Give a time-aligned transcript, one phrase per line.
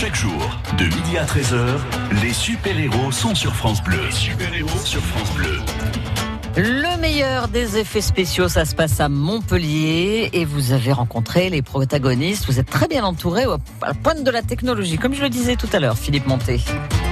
[0.00, 1.76] Chaque jour, de midi à 13h,
[2.22, 3.98] les super-héros sont sur France Bleu.
[4.00, 5.58] Les super-héros sur France Bleu.
[6.56, 11.62] Le meilleur des effets spéciaux, ça se passe à Montpellier et vous avez rencontré les
[11.62, 12.46] protagonistes.
[12.46, 15.56] Vous êtes très bien entouré à la pointe de la technologie, comme je le disais
[15.56, 16.60] tout à l'heure, Philippe Monté.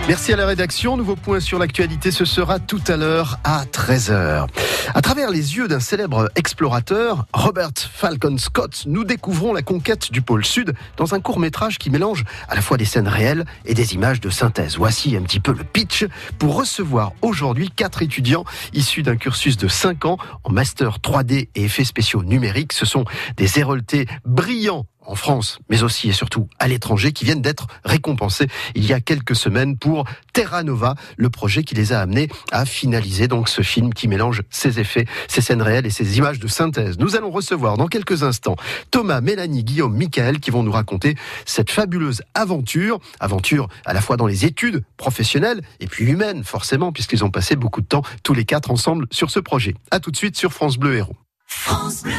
[0.08, 0.96] Merci à la rédaction.
[0.96, 4.46] Nouveau point sur l'actualité, ce sera tout à l'heure à 13h.
[4.94, 10.22] À travers les yeux d'un célèbre explorateur, Robert Falcon Scott, nous découvrons la conquête du
[10.22, 13.74] pôle Sud dans un court métrage qui mélange à la fois des scènes réelles et
[13.74, 14.76] des images de synthèse.
[14.76, 16.06] Voici un petit peu le pitch
[16.38, 18.44] pour recevoir aujourd'hui quatre étudiants
[18.74, 22.74] issus d'un cursus de 5 ans en master 3D et effets spéciaux numériques.
[22.74, 23.04] Ce sont
[23.36, 28.46] des héroltés brillants en France, mais aussi et surtout à l'étranger, qui viennent d'être récompensés
[28.74, 32.64] il y a quelques semaines pour Terra Nova, le projet qui les a amenés à
[32.64, 36.48] finaliser donc ce film qui mélange ses effets, ses scènes réelles et ses images de
[36.48, 36.98] synthèse.
[36.98, 38.56] Nous allons recevoir dans quelques instants
[38.90, 44.16] Thomas, Mélanie, Guillaume, Michael qui vont nous raconter cette fabuleuse aventure, aventure à la fois
[44.16, 48.34] dans les études professionnelles et puis humaines forcément puisqu'ils ont passé beaucoup de temps tous
[48.34, 49.74] les quatre ensemble sur ce projet.
[49.90, 51.16] À tout de suite sur France Bleu Héros.
[51.46, 52.12] France Bleu.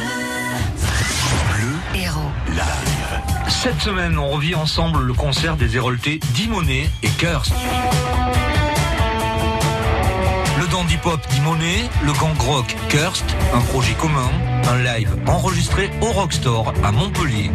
[3.48, 7.52] Cette semaine, on revit ensemble le concert des Héroltés Dimonet et Curse.
[10.60, 14.30] Le dandy pop Dimonet, le gang rock Curst, un projet commun,
[14.70, 17.50] un live enregistré au Rockstore à Montpellier.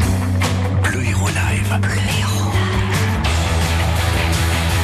[0.83, 1.79] Bleu Héros Live.
[1.81, 2.51] Le héros.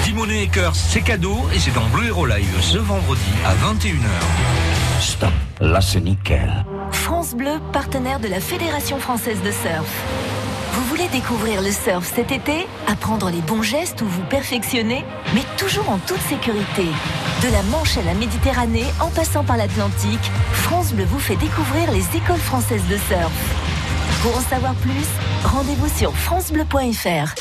[0.03, 5.01] Dimonet et Curse, c'est cadeau et c'est dans Bleu Hero Live ce vendredi à 21h.
[5.01, 6.65] Stop, là c'est nickel.
[6.91, 10.38] France Bleu, partenaire de la Fédération française de surf.
[10.79, 15.03] Vous voulez découvrir le surf cet été Apprendre les bons gestes ou vous perfectionner
[15.35, 16.85] Mais toujours en toute sécurité.
[17.43, 21.91] De la Manche à la Méditerranée, en passant par l'Atlantique, France Bleu vous fait découvrir
[21.91, 24.21] les écoles françaises de surf.
[24.21, 25.05] Pour en savoir plus,
[25.43, 27.35] rendez-vous sur francebleu.fr.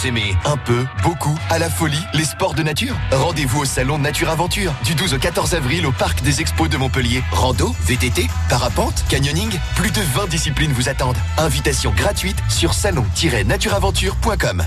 [0.00, 2.96] Vous aimez un peu, beaucoup, à la folie, les sports de nature?
[3.12, 6.78] Rendez-vous au salon Nature Aventure du 12 au 14 avril au parc des expos de
[6.78, 7.22] Montpellier.
[7.32, 11.18] Rando, VTT, parapente, canyoning, plus de 20 disciplines vous attendent.
[11.36, 14.62] Invitation gratuite sur salon-natureaventure.com.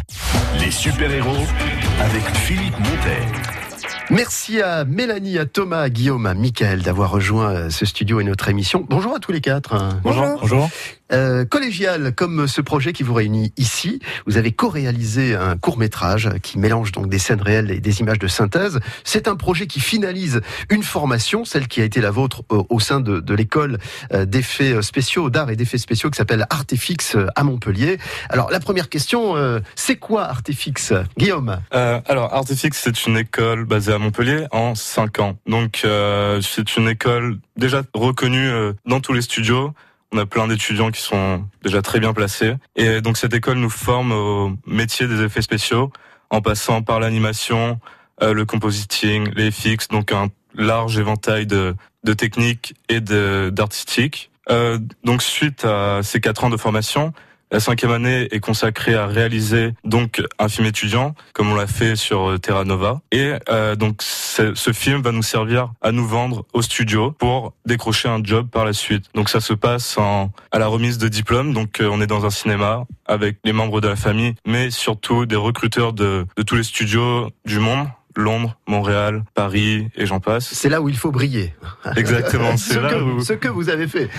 [0.60, 1.48] Les super-héros
[2.00, 3.28] avec Philippe Montet.
[4.12, 8.24] Merci à Mélanie, à Thomas, à Guillaume, à Michael d'avoir rejoint euh, ce studio et
[8.24, 8.86] notre émission.
[8.88, 9.76] Bonjour à tous les quatre.
[10.04, 10.38] Bonjour.
[10.42, 10.70] Bonjour.
[11.12, 16.30] Euh, collégial, comme ce projet qui vous réunit ici, vous avez co-réalisé un court métrage
[16.42, 18.80] qui mélange donc des scènes réelles et des images de synthèse.
[19.04, 23.00] C'est un projet qui finalise une formation, celle qui a été la vôtre au, sein
[23.00, 23.80] de, l'école
[24.14, 27.98] euh, d'effets spéciaux, d'art et d'effets spéciaux qui s'appelle Artefix euh, à Montpellier.
[28.30, 31.60] Alors la première question, euh, c'est quoi Artefix Guillaume?
[31.72, 35.38] Alors, Artifix, c'est une école basée à Montpellier en 5 ans.
[35.48, 35.86] Donc,
[36.42, 38.50] c'est une école déjà reconnue
[38.86, 39.74] dans tous les studios.
[40.14, 42.54] On a plein d'étudiants qui sont déjà très bien placés.
[42.76, 45.92] Et donc, cette école nous forme au métier des effets spéciaux
[46.30, 47.80] en passant par l'animation,
[48.22, 54.30] euh, le compositing, les FX, donc un large éventail de, de techniques et de- d'artistique.
[54.52, 57.12] Euh, donc, suite à ces quatre ans de formation,
[57.54, 61.96] la cinquième année est consacrée à réaliser donc un film étudiant, comme on l'a fait
[61.96, 63.02] sur euh, Terra Nova.
[63.12, 68.10] Et euh, donc ce film va nous servir à nous vendre au studio pour décrocher
[68.10, 69.06] un job par la suite.
[69.14, 71.54] Donc ça se passe en, à la remise de diplôme.
[71.54, 75.28] Donc euh, on est dans un cinéma avec les membres de la famille, mais surtout
[75.28, 77.88] des recruteurs de tous les studios du monde.
[78.16, 80.48] Londres, Montréal, Paris et j'en passe.
[80.52, 81.54] C'est là où il faut briller.
[81.96, 84.10] Exactement, ce, c'est là que, où, ce que vous avez fait.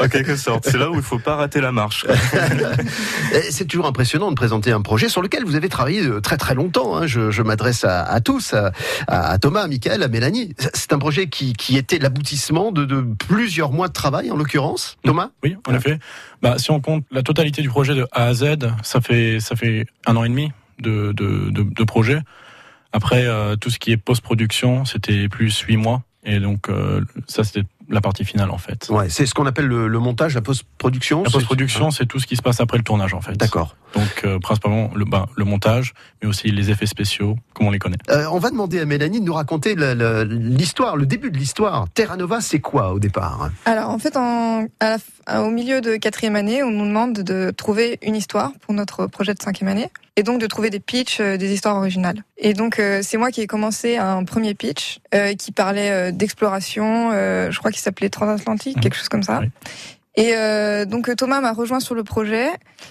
[0.00, 2.06] en quelque sorte, c'est là où il faut pas rater la marche.
[3.50, 6.54] C'est toujours impressionnant de présenter un projet sur lequel vous avez travaillé euh, très très
[6.54, 6.96] longtemps.
[6.96, 7.06] hein.
[7.06, 8.72] Je, je m'adresse à, à tous, à,
[9.06, 10.54] à Thomas, à Michael, à Mélanie.
[10.74, 14.96] C'est un projet qui, qui était l'aboutissement de, de plusieurs mois de travail, en l'occurrence.
[15.04, 15.30] Thomas?
[15.42, 15.98] Oui, en effet.
[16.42, 18.44] Bah, si on compte la totalité du projet de A à Z,
[18.82, 22.20] ça fait ça fait un an et demi de de, de, de projet.
[22.92, 26.02] Après, euh, tout ce qui est post-production, c'était plus huit mois.
[26.24, 28.88] Et donc, euh, ça, c'était la partie finale, en fait.
[28.88, 31.24] Ouais, c'est ce qu'on appelle le, le montage, la post-production.
[31.24, 33.32] La post-production, c'est tout ce qui se passe après le tournage, en fait.
[33.36, 33.76] D'accord.
[33.94, 37.80] Donc, euh, principalement le, bah, le montage, mais aussi les effets spéciaux, comme on les
[37.80, 37.96] connaît.
[38.08, 41.88] Euh, on va demander à Mélanie de nous raconter l'histoire, le début de l'histoire.
[41.94, 43.50] Terra Nova, c'est quoi au départ?
[43.64, 47.14] Alors en fait, en, à la f- au milieu de quatrième année, on nous demande
[47.14, 50.80] de trouver une histoire pour notre projet de cinquième année, et donc de trouver des
[50.80, 52.22] pitchs, euh, des histoires originales.
[52.38, 56.10] Et donc euh, c'est moi qui ai commencé un premier pitch euh, qui parlait euh,
[56.12, 58.82] d'exploration, euh, je crois qu'il s'appelait Transatlantique, Mhm.
[58.82, 59.40] quelque chose comme ça.
[59.40, 59.50] Oui.
[60.16, 62.48] Et euh, donc Thomas m'a rejoint sur le projet.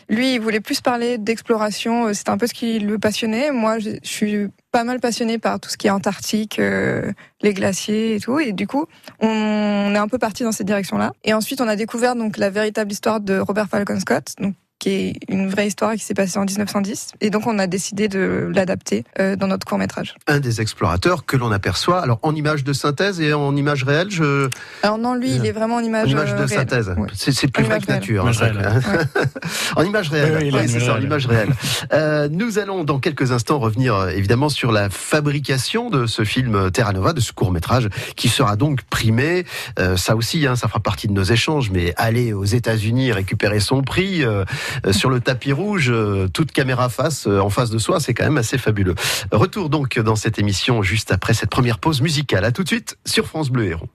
[0.08, 2.08] Lui, il voulait plus parler d'exploration.
[2.08, 3.52] euh, C'était un peu ce qui le passionnait.
[3.52, 8.16] Moi, je suis pas mal passionnée par tout ce qui est antarctique, euh, les glaciers
[8.16, 8.40] et tout.
[8.40, 8.86] Et du coup,
[9.20, 11.12] on est un peu parti dans cette direction-là.
[11.26, 14.90] Et ensuite, on a découvert donc la véritable histoire de Robert Falcon Scott, donc qui
[14.90, 17.12] est une vraie histoire qui s'est passée en 1910.
[17.22, 20.16] Et donc, on a décidé de l'adapter euh, dans notre court métrage.
[20.28, 24.10] Un des explorateurs que l'on aperçoit, alors en image de synthèse et en image réelle,
[24.10, 24.50] je.
[24.84, 26.50] Alors non, lui, il est vraiment en image, en image de réelle.
[26.50, 26.94] synthèse.
[26.98, 27.08] Ouais.
[27.14, 28.28] C'est plus En vrai image que nature.
[28.28, 28.32] hein,
[29.76, 30.50] en image réelle.
[30.54, 31.50] Oui, c'est ça, en image réelle.
[31.94, 36.56] Euh, nous allons dans quelques instants revenir euh, évidemment sur la fabrication de ce film
[36.56, 39.46] euh, Terra Nova, de ce court métrage, qui sera donc primé.
[39.78, 41.70] Euh, ça aussi, hein, ça fera partie de nos échanges.
[41.72, 44.46] Mais aller aux États-Unis récupérer son prix euh, euh,
[44.92, 48.24] sur le tapis rouge, euh, toute caméra face euh, en face de soi, c'est quand
[48.24, 48.96] même assez fabuleux.
[49.32, 52.46] Retour donc dans cette émission juste après cette première pause musicale.
[52.46, 53.90] À tout de suite sur France Bleu Héros.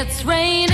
[0.00, 0.67] It's raining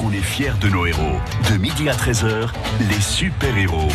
[0.00, 1.20] qu'on est fiers de nos héros.
[1.50, 2.48] De midi à 13h,
[2.88, 3.90] les super-héros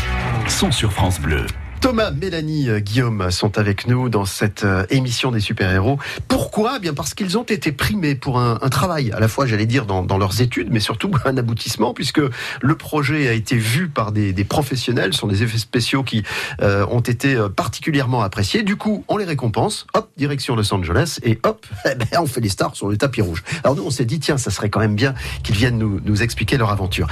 [0.47, 1.47] sont sur France Bleu.
[1.85, 5.99] Thomas, Mélanie, euh, Guillaume sont avec nous dans cette euh, émission des super-héros.
[6.27, 6.77] Pourquoi?
[6.77, 9.85] Eh Bien parce qu'ils ont été primés pour un, travail, à la fois, j'allais dire,
[9.85, 12.21] dans, leurs études, mais surtout un aboutissement, puisque
[12.61, 16.23] le projet a été vu par des, professionnels, ce sont des effets spéciaux qui
[16.63, 18.63] euh, ont été particulièrement appréciés.
[18.63, 22.41] Du coup, on les récompense, hop, direction Los Angeles, et hop, eh ben, on fait
[22.41, 23.43] les stars sur le tapis rouge.
[23.63, 25.13] Alors nous, on s'est dit, tiens, ça serait quand même bien
[25.43, 27.05] qu'ils viennent nous, expliquer leur aventure.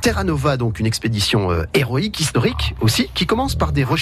[0.00, 3.99] Terra Nova, donc une expédition héroïque, historique aussi, qui commence par des recherches.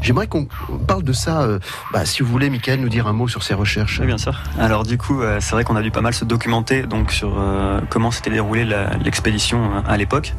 [0.00, 0.46] J'aimerais qu'on
[0.86, 1.42] parle de ça.
[1.42, 1.58] euh,
[1.92, 3.98] bah, si vous voulez, Michael, nous dire un mot sur ces recherches.
[4.00, 4.40] Oui, bien sûr.
[4.58, 7.34] Alors du coup, euh, c'est vrai qu'on a dû pas mal se documenter donc sur
[7.38, 8.66] euh, comment s'était déroulée
[9.04, 10.34] l'expédition à l'époque.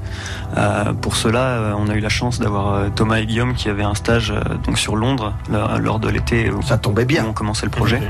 [1.02, 4.34] Pour cela, on a eu la chance d'avoir Thomas et Guillaume qui avaient un stage
[4.66, 7.26] donc sur Londres lors, de l'été où, Ça tombait bien.
[7.26, 8.02] où on commençait le projet.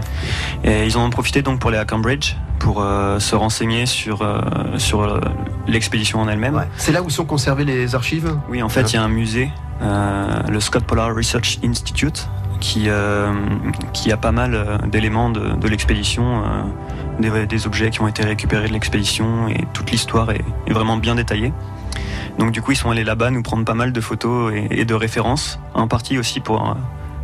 [0.63, 4.21] Et ils en ont profité donc pour aller à Cambridge pour euh, se renseigner sur
[4.21, 4.39] euh,
[4.77, 5.19] sur euh,
[5.67, 6.55] l'expédition en elle-même.
[6.55, 6.67] Ouais.
[6.77, 8.37] C'est là où sont conservées les archives?
[8.49, 9.49] Oui, en fait, il y a un musée,
[9.81, 12.27] le Scott Polar Research Institute,
[12.63, 13.33] qui, euh,
[13.91, 16.63] qui a pas mal euh, d'éléments de, de l'expédition, euh,
[17.19, 21.15] des, des objets qui ont été récupérés de l'expédition, et toute l'histoire est, vraiment bien
[21.15, 21.51] détaillée.
[22.39, 24.93] Donc du coup, ils sont allés là-bas nous prendre pas mal de photos et, de
[24.93, 26.73] références, en partie aussi pour, euh,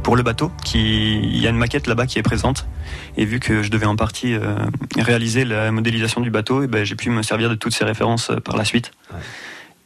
[0.04, 0.52] pour le bateau.
[0.64, 2.68] Qui, il y a une maquette là-bas qui est présente,
[3.18, 4.56] et vu que je devais en partie euh,
[4.98, 8.30] réaliser la modélisation du bateau, et ben, j'ai pu me servir de toutes ces références
[8.30, 8.92] euh, par la suite.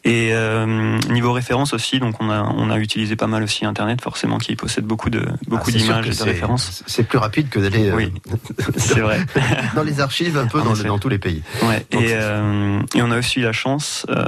[0.05, 4.01] Et euh, niveau référence aussi, donc on a on a utilisé pas mal aussi Internet,
[4.01, 6.83] forcément, qui possède beaucoup de beaucoup Ah, d'images et de références.
[6.87, 8.11] C'est plus rapide que d'aller euh, Oui,
[8.77, 9.19] c'est vrai.
[9.75, 11.41] dans les archives un peu dans, dans tous les pays.
[11.63, 11.85] Ouais.
[11.91, 14.25] Donc, Et, euh, et on a aussi eu la chance euh,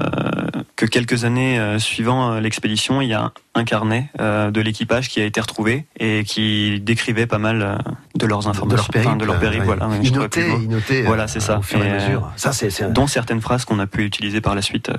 [0.77, 5.09] que quelques années euh, suivant euh, l'expédition, il y a un carnet euh, de l'équipage
[5.09, 7.75] qui a été retrouvé et qui décrivait pas mal euh,
[8.15, 9.75] de leurs informations, de leur périple, enfin, de leur périple, ouais.
[9.77, 9.89] voilà.
[10.01, 11.59] Ils notaient, notaient, euh, Voilà, c'est ça.
[11.59, 12.31] au fur et à euh, mesure.
[12.37, 14.93] Ça, c'est dont certaines phrases qu'on a pu utiliser par la suite euh,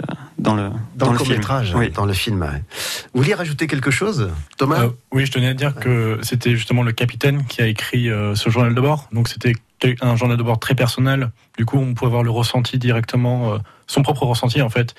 [0.47, 1.43] dans le dans, le film.
[1.75, 1.91] Oui.
[1.91, 2.49] dans le film.
[3.12, 6.85] Vous vouliez rajouter quelque chose, Thomas Euh, oui, je tenais à dire que c'était justement
[6.85, 9.09] le capitaine qui a écrit euh, ce journal de bord.
[9.12, 9.55] Donc c'était
[10.00, 11.31] un journal de bord très personnel.
[11.59, 14.95] Du coup, on pouvait avoir le ressenti directement, euh, son propre ressenti en fait.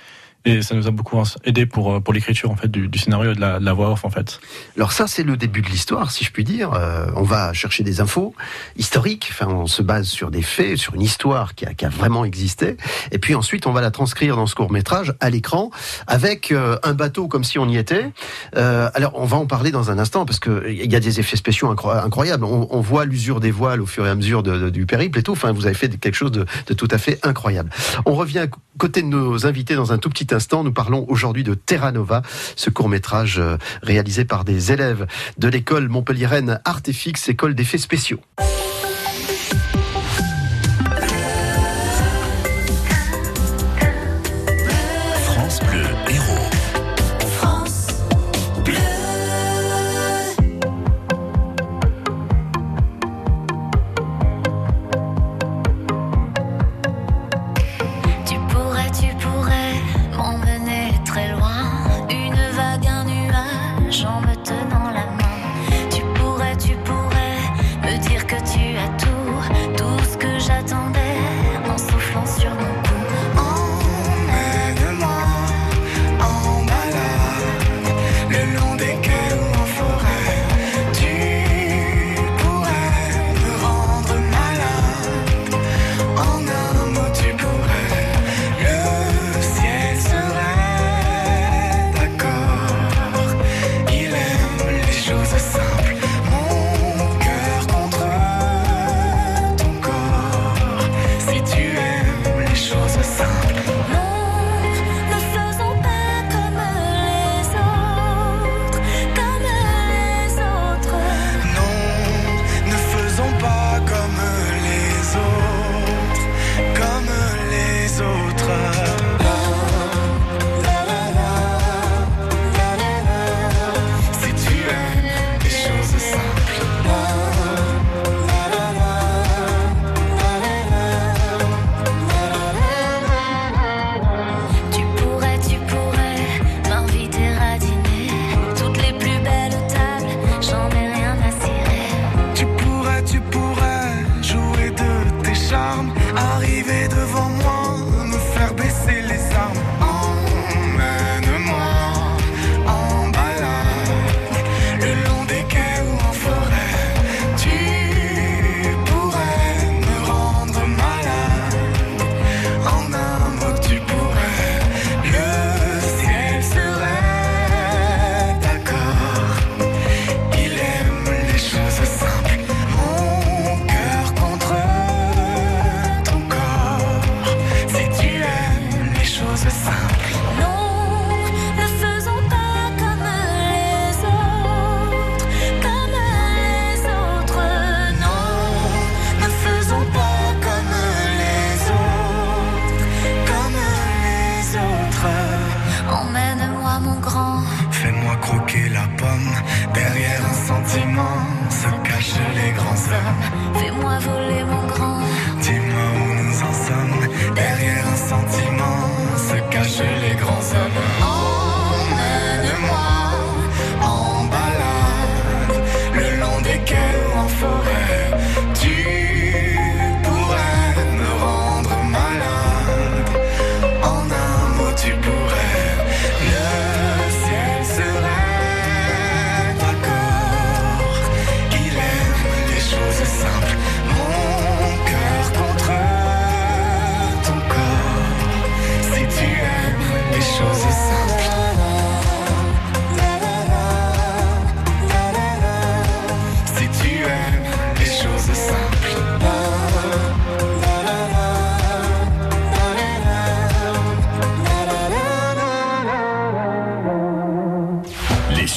[0.48, 3.36] Et ça nous a beaucoup aidé pour, euh, pour l'écriture en fait du, scénario et
[3.36, 4.40] de la, de voix off en fait.
[4.78, 6.74] Alors ça, c'est le début de l'histoire, si je puis dire.
[6.74, 8.34] Euh, on va chercher des infos
[8.78, 9.28] historiques.
[9.32, 12.78] Enfin, on se base sur des faits, sur une histoire qui a, vraiment existé.
[13.12, 15.70] Et puis ensuite, on va la transcrire dans ce court métrage à l'écran
[16.08, 18.14] avec euh, un bateau comme si on y était.
[18.54, 21.36] Alors, on va en parler dans un instant parce que il y a des effets
[21.36, 22.46] spéciaux incro- incroyables.
[22.46, 25.34] On, voit l'usure des voiles au fur et à mesure du périple et tout.
[25.34, 27.70] Enfin, vous avez fait quelque chose de, de tout à fait incroyable.
[28.06, 30.37] On revient à côté de nos invités dans un tout petit instant.
[30.64, 32.22] Nous parlons aujourd'hui de Terra Nova,
[32.56, 33.42] ce court métrage
[33.82, 38.20] réalisé par des élèves de l'école montpelliéraine Artefix, école d'effets spéciaux.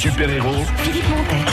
[0.01, 1.45] Super-héros Philippe Montet.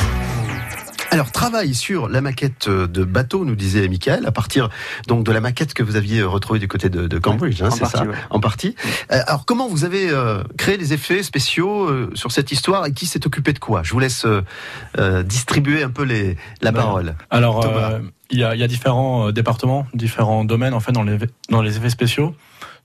[1.11, 4.69] Alors, travail sur la maquette de bateau, nous disait Michael, à partir
[5.05, 7.71] donc de la maquette que vous aviez retrouvée du côté de, de Cambridge, hein, en
[7.71, 8.15] c'est partie, ça, ouais.
[8.29, 8.75] en partie.
[9.11, 12.93] Euh, alors, comment vous avez euh, créé les effets spéciaux euh, sur cette histoire et
[12.93, 13.83] qui s'est occupé de quoi?
[13.83, 17.15] Je vous laisse euh, distribuer un peu les, la Ben, parole.
[17.29, 17.99] Alors, euh,
[18.29, 21.17] il y, a, il y a différents départements, différents domaines en fait dans les,
[21.49, 22.33] dans les effets spéciaux.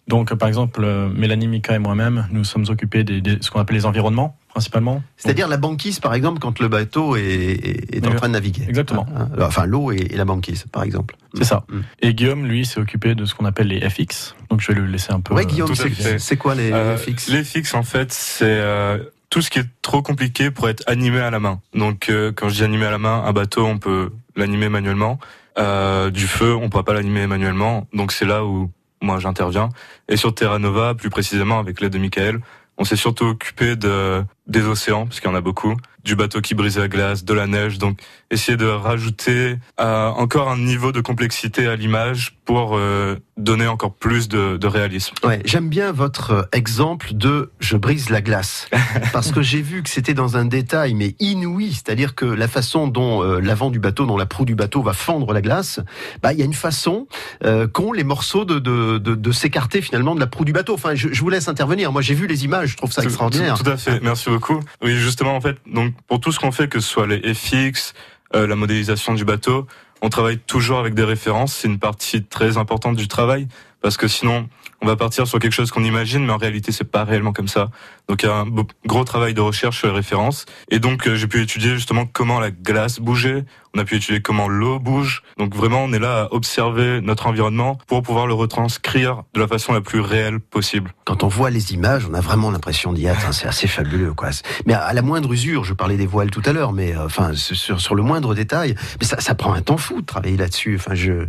[0.09, 3.61] Donc, euh, par exemple, euh, Mélanie, Mika et moi-même, nous sommes occupés des- ce qu'on
[3.61, 5.01] appelle les environnements, principalement.
[5.17, 8.65] C'est-à-dire la banquise, par exemple, quand le bateau est, est- est en train de naviguer.
[8.69, 9.07] Exactement.
[9.17, 11.17] Hein, hein, Enfin, l'eau et, et la banquise, par exemple.
[11.35, 11.65] C'est ça.
[11.71, 11.81] Mm.
[12.01, 14.35] Et Guillaume, lui, s'est occupé de ce qu'on appelle les FX.
[14.51, 15.35] Donc, je vais le laisser un peu.
[15.35, 15.73] Ouais, euh, Guillaume,
[16.19, 16.97] c'est quoi les, Euh,
[17.29, 18.99] les Les fixes, en fait, c'est euh,
[19.31, 21.61] tout ce qui est trop compliqué pour être animé à la main.
[21.75, 25.19] Donc, euh, quand je dis animé à la main, un bateau, on peut l'animer manuellement.
[25.59, 27.87] Euh, du feu, on pourra pas l'animer manuellement.
[27.95, 28.71] Donc, c'est là où
[29.03, 29.69] moi j'interviens.
[30.09, 32.41] Et sur Terra Nova, plus précisément avec l'aide de Michael,
[32.79, 36.41] on s'est surtout occupé de des océans, parce qu'il y en a beaucoup, du bateau
[36.41, 37.79] qui brise la glace, de la neige.
[37.79, 37.99] Donc,
[38.31, 43.95] essayer de rajouter euh, encore un niveau de complexité à l'image pour euh, donner encore
[43.95, 45.15] plus de, de réalisme.
[45.25, 48.69] Ouais, j'aime bien votre euh, exemple de je brise la glace
[49.12, 52.88] parce que j'ai vu que c'était dans un détail mais inouï, c'est-à-dire que la façon
[52.88, 55.81] dont euh, l'avant du bateau, dont la proue du bateau va fendre la glace,
[56.23, 57.07] bah il y a une façon
[57.45, 60.75] euh, qu'ont les morceaux de, de, de, de s'écarter finalement de la proue du bateau.
[60.75, 61.93] Enfin, je, je vous laisse intervenir.
[61.93, 63.57] Moi, j'ai vu les images, je trouve ça Tout- extraordinaire.
[63.59, 64.59] Tout, tout à fait, merci beaucoup.
[64.83, 67.94] Oui, justement, en fait, donc pour tout ce qu'on fait, que ce soit les FX,
[68.35, 69.66] euh, la modélisation du bateau,
[70.02, 71.55] on travaille toujours avec des références.
[71.55, 73.46] C'est une partie très importante du travail
[73.81, 74.48] parce que sinon,
[74.81, 77.48] on va partir sur quelque chose qu'on imagine, mais en réalité, c'est pas réellement comme
[77.48, 77.70] ça.
[78.09, 78.46] Donc, il y a un
[78.87, 80.46] gros travail de recherche sur les références.
[80.70, 83.44] Et donc, euh, j'ai pu étudier justement comment la glace bougeait.
[83.75, 85.23] On a pu étudier comment l'eau bouge.
[85.39, 89.49] Donc, vraiment, on est là à observer notre environnement pour pouvoir le retranscrire de la
[89.49, 90.93] façon la plus réelle possible.
[91.05, 93.27] Quand on voit les images, on a vraiment l'impression d'y être.
[93.27, 94.29] hein, c'est assez fabuleux, quoi.
[94.67, 97.33] Mais à la moindre usure, je parlais des voiles tout à l'heure, mais euh, enfin
[97.35, 100.77] sur, sur le moindre détail, mais ça, ça prend un temps fou de travailler là-dessus.
[100.79, 101.27] Enfin, je euh,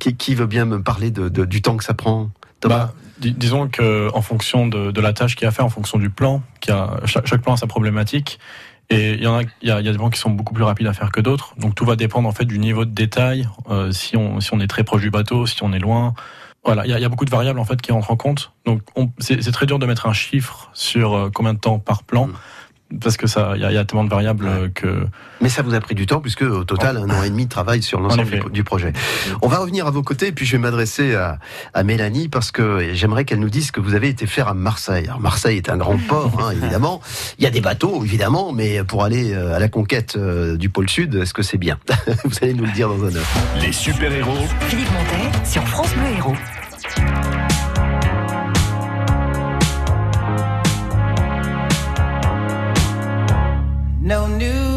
[0.00, 2.94] qui, qui veut bien me parler de, de- du temps que ça prend Thomas Bah,
[3.18, 5.70] dis- disons que en fonction de, de la tâche qu'il y a à faire, en
[5.70, 8.38] fonction du plan, qui a, chaque, chaque plan a sa problématique.
[8.90, 10.64] Et il y en a, il y y a des plans qui sont beaucoup plus
[10.64, 11.54] rapides à faire que d'autres.
[11.58, 13.48] Donc tout va dépendre en fait du niveau de détail.
[13.70, 16.14] euh, si on si on est très proche du bateau, si on est loin.
[16.66, 18.52] Voilà, il y a, y a beaucoup de variables en fait qui rentrent en compte.
[18.66, 22.02] Donc on- c'est très dur de mettre un chiffre sur euh, combien de temps par
[22.04, 22.28] plan.
[23.00, 25.06] Parce que ça, il y a, il y a tellement de variables que.
[25.40, 27.50] Mais ça vous a pris du temps, puisque au total, un an et demi de
[27.50, 28.92] travail sur l'ensemble du projet.
[29.42, 31.38] On va revenir à vos côtés, et puis je vais m'adresser à,
[31.72, 34.54] à Mélanie, parce que j'aimerais qu'elle nous dise ce que vous avez été faire à
[34.54, 35.06] Marseille.
[35.06, 37.00] Alors, Marseille est un grand port, hein, évidemment.
[37.38, 40.68] Il y a des bateaux, évidemment, mais pour aller euh, à la conquête euh, du
[40.68, 41.78] pôle Sud, est-ce que c'est bien?
[42.24, 43.26] Vous allez nous le dire dans un heure.
[43.60, 47.33] Les super-héros Philippe Montet sur France Bleu Héros.
[54.04, 54.73] no news.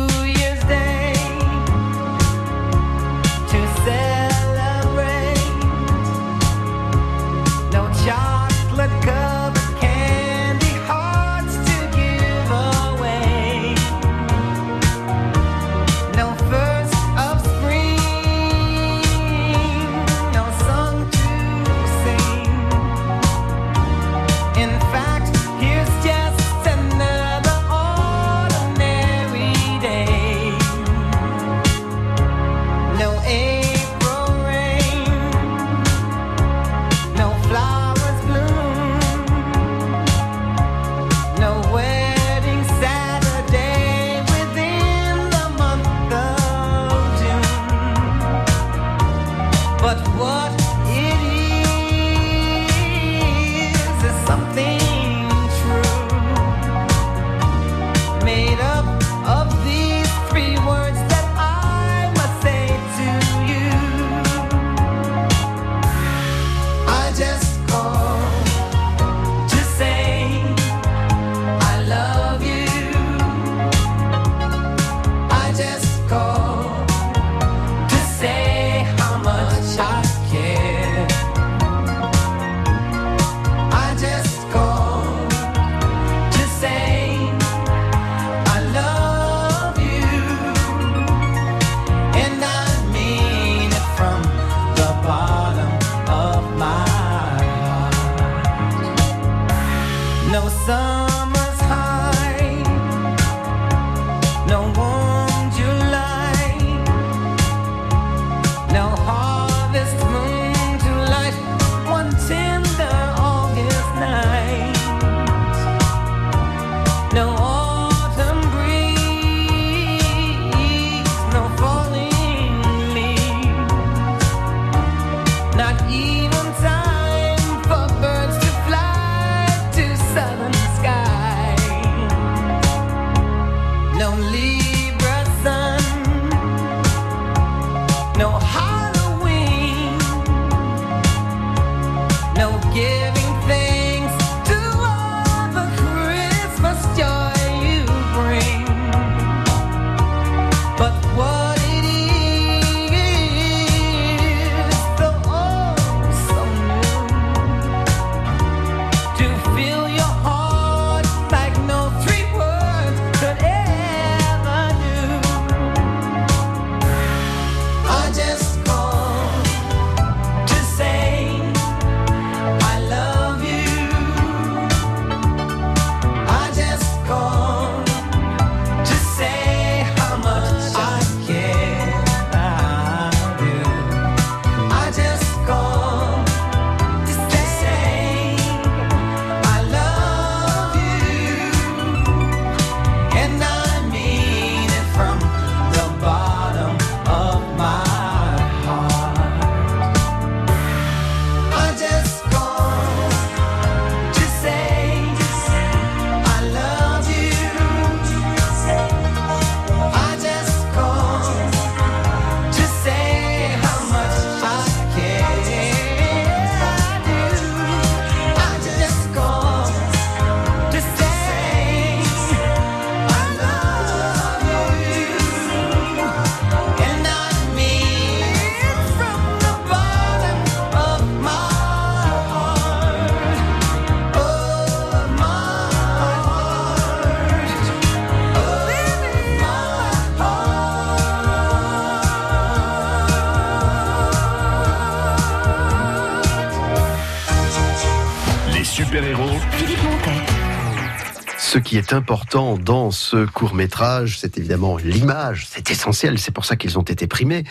[251.77, 255.47] Est important dans ce court métrage, c'est évidemment l'image.
[255.49, 256.19] C'est essentiel.
[256.19, 257.43] C'est pour ça qu'ils ont été primés.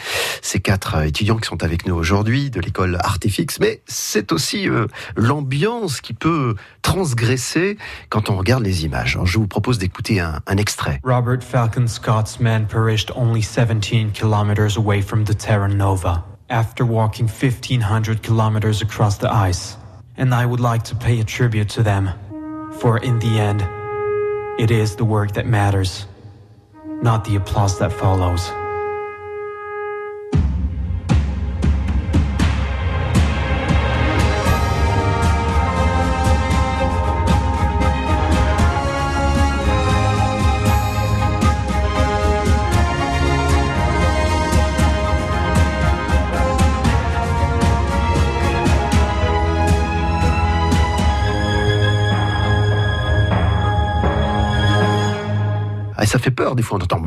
[0.42, 3.58] Ces quatre euh, étudiants qui sont avec nous aujourd'hui de l'école Artifix.
[3.60, 4.86] Mais c'est aussi euh,
[5.16, 9.14] l'ambiance qui peut transgresser quand on regarde les images.
[9.14, 11.00] Alors, je vous propose d'écouter un, un extrait.
[11.04, 17.26] Robert Falcon Scott's men perished only 17 kilometers away from the Terra Nova after walking
[17.26, 19.76] 1500 kilometers across the ice.
[20.16, 22.10] And I would like to pay a tribute to them,
[22.80, 23.66] for in the end,
[24.58, 26.06] it is the work that matters,
[27.02, 28.50] not the applause that follows.
[56.16, 57.02] Ça fait peur des fois, on entend.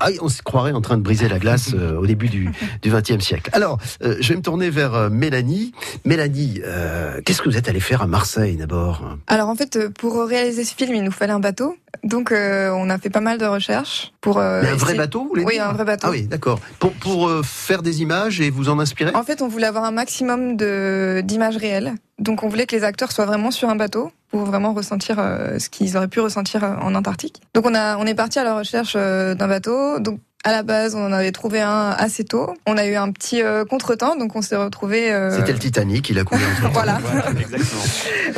[0.00, 2.50] Ah, on se croirait en train de briser la glace euh, au début du
[2.84, 3.48] XXe siècle.
[3.54, 5.72] Alors, euh, je vais me tourner vers euh, Mélanie.
[6.04, 9.16] Mélanie, euh, qu'est-ce que vous êtes allée faire à Marseille d'abord?
[9.28, 11.74] Alors en fait, euh, pour réaliser ce film, il nous fallait un bateau.
[12.04, 14.38] Donc euh, on a fait pas mal de recherches pour.
[14.38, 16.06] euh, Mais un vrai bateau, vous Oui, un vrai bateau.
[16.08, 16.60] Ah oui, d'accord.
[16.78, 19.12] Pour, pour euh, faire des images et vous en inspirer?
[19.14, 21.94] En fait, on voulait avoir un maximum de d'images réelles.
[22.20, 25.58] Donc on voulait que les acteurs soient vraiment sur un bateau pour vraiment ressentir euh,
[25.58, 27.40] ce qu'ils auraient pu ressentir euh, en Antarctique.
[27.54, 29.98] Donc on a on est parti à la recherche euh, d'un bateau.
[29.98, 32.54] Donc à la base, on en avait trouvé un assez tôt.
[32.66, 35.12] On a eu un petit euh, contretemps, donc on s'est retrouvé.
[35.12, 36.40] euh, C'était le Titanic, il a coulé
[36.72, 36.98] Voilà.
[37.38, 37.82] Exactement.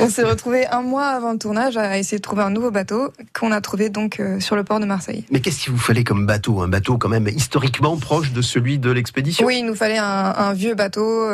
[0.01, 3.13] On s'est retrouvé un mois avant le tournage à essayer de trouver un nouveau bateau
[3.39, 5.25] qu'on a trouvé donc euh, sur le port de Marseille.
[5.31, 6.61] Mais qu'est-ce qu'il vous fallait comme bateau?
[6.61, 9.47] Un bateau quand même historiquement proche de celui de l'expédition?
[9.47, 10.05] Oui, il nous fallait un,
[10.37, 11.29] un vieux bateau.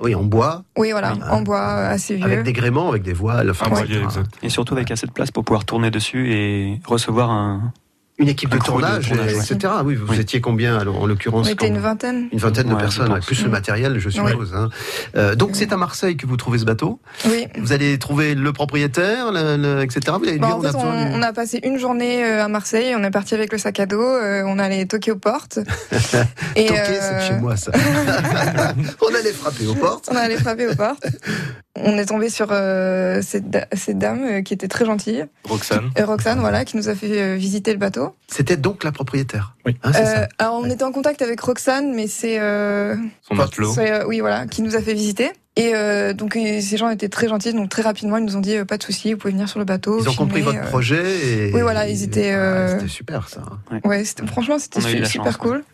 [0.00, 1.20] Oui, en bois, Oui, voilà, Oui.
[1.30, 2.24] en bois euh, assez vieux.
[2.24, 3.50] avec des gréements, avec des voiles.
[3.50, 4.32] enfin, voilier, exact.
[4.42, 7.72] Et surtout avec assez de place pour pouvoir tourner dessus et recevoir un.
[8.20, 9.44] Une équipe de Un crew de tournage, tournage, et- ouais.
[9.52, 9.72] etc.
[9.84, 10.18] Oui, vous Oui.
[10.18, 12.28] étiez combien alors, en l'occurrence On était une vingtaine.
[12.32, 14.54] Une vingtaine de Ouais, personnes, plus le matériel, je suppose.
[14.56, 14.70] hein.
[15.16, 17.00] Euh, donc c'est à Marseille que vous trouvez ce bateau.
[17.26, 17.46] Oui.
[17.58, 20.00] Vous allez trouver le propriétaire, le- le- etc.
[20.18, 22.44] Vous dit Bah, en on fait, a on, du- on a passé une journée euh,
[22.44, 25.16] à Marseille, on est parti avec le sac à dos, euh, on allait toquer aux
[25.16, 25.60] portes.
[26.56, 27.70] et, Toquer, euh, c'est chez moi ça.
[29.00, 30.08] on allait frapper aux portes.
[30.12, 31.06] On allait frapper aux portes.
[31.76, 35.90] On est tombé sur euh, cette, da- cette dame euh, qui était très gentille, Roxane.
[35.98, 38.07] euh, Roxane, voilà, qui nous a fait euh, visiter le bateau.
[38.26, 39.54] C'était donc la propriétaire.
[39.66, 39.76] Oui.
[39.82, 40.28] Hein, c'est Euh, ça.
[40.38, 43.78] alors on était en contact avec Roxane, mais c'est euh, Son matelot.
[43.78, 45.30] euh, oui voilà, qui nous a fait visiter.
[45.56, 48.56] Et euh, donc ces gens étaient très gentils, donc très rapidement ils nous ont dit
[48.56, 50.00] euh, pas de souci, vous pouvez venir sur le bateau.
[50.00, 50.66] Ils ont compris votre euh.
[50.68, 53.42] projet et Oui, voilà, ils étaient, euh, C'était super ça.
[53.84, 55.64] Ouais, franchement c'était super chance, cool.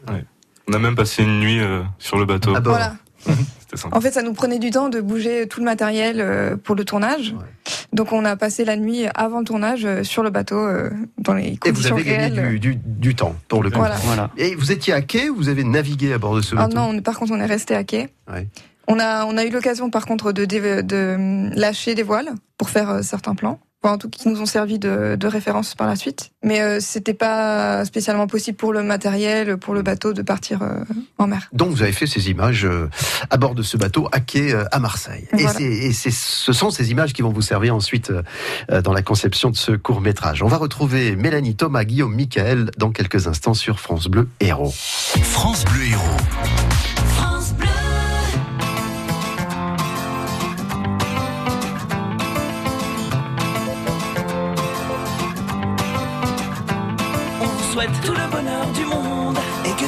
[0.67, 2.57] On a même passé une nuit euh, sur le bateau.
[2.57, 2.73] À bord.
[2.77, 2.95] Voilà.
[3.91, 6.85] En fait, ça nous prenait du temps de bouger tout le matériel euh, pour le
[6.85, 7.33] tournage.
[7.37, 7.73] Ouais.
[7.93, 11.35] Donc, on a passé la nuit avant le tournage euh, sur le bateau euh, dans
[11.35, 13.79] les Et vous conditions avez gagné du, du, du temps pour le coup.
[13.79, 13.97] Voilà.
[14.05, 14.31] Voilà.
[14.37, 16.77] Et vous étiez à quai ou vous avez navigué à bord de ce Ah bateau
[16.77, 18.11] non, on- par contre, on est resté à quai.
[18.33, 18.47] Ouais.
[18.87, 23.03] On a, on a eu l'occasion, par contre, de, hum, lâcher des voiles pour faire
[23.03, 23.59] certains plans.
[23.85, 26.31] Enfin, en tout cas, qui nous ont servi de, de référence par la suite.
[26.43, 30.79] Mais euh, c'était pas spécialement possible pour le matériel, pour le bateau, de partir euh,
[31.19, 31.51] en mer.
[31.53, 32.89] Donc vous avez fait ces images euh,
[33.29, 35.29] à bord de ce bateau à quai euh, à Marseille.
[35.35, 35.59] Et, Voilà.
[35.59, 38.11] c'est, et c'est, ce sont ces images qui vont vous servir ensuite
[38.71, 40.43] dans la conception de ce court métrage.
[40.43, 44.73] On va retrouver Mélanie, Thomas, Guillaume, Michael dans quelques instants sur France Bleu Héros.
[44.73, 46.54] France Bleu Héros.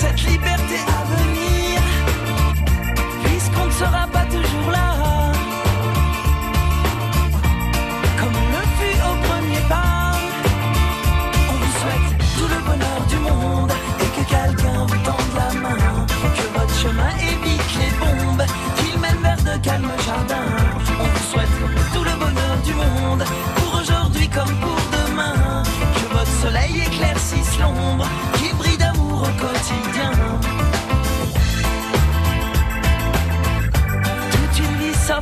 [0.00, 0.99] Cette liberté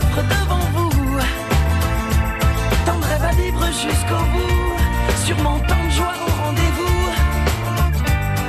[0.00, 1.18] devant vous.
[2.86, 4.76] Tant de rêve à vivre jusqu'au bout,
[5.24, 7.00] sur mon temps de joie au rendez-vous.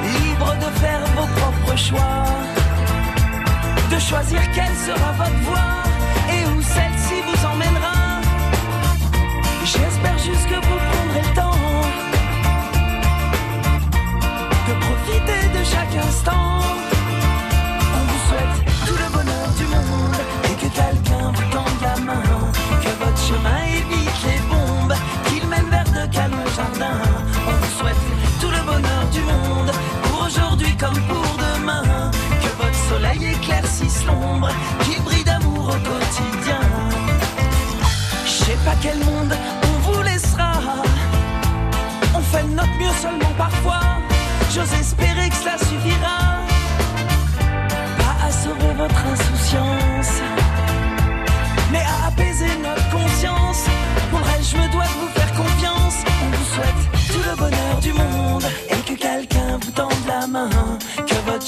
[0.03, 2.25] Libre de faire vos propres choix,
[3.91, 5.83] de choisir quelle sera votre voie
[6.33, 8.21] et où celle-ci vous emmènera.
[9.65, 11.59] J'espère juste que vous prendrez le temps
[14.67, 16.48] de profiter de chaque instant.
[33.19, 34.49] Votre soleil éclaircisse l'ombre,
[34.83, 36.59] qu'il brille d'amour au quotidien.
[38.25, 40.53] Je sais pas quel monde on vous laissera.
[42.15, 43.81] On fait notre mieux seulement parfois.
[44.53, 46.39] J'ose espérer que cela suffira.
[47.97, 50.21] Pas à sauver votre insouciance,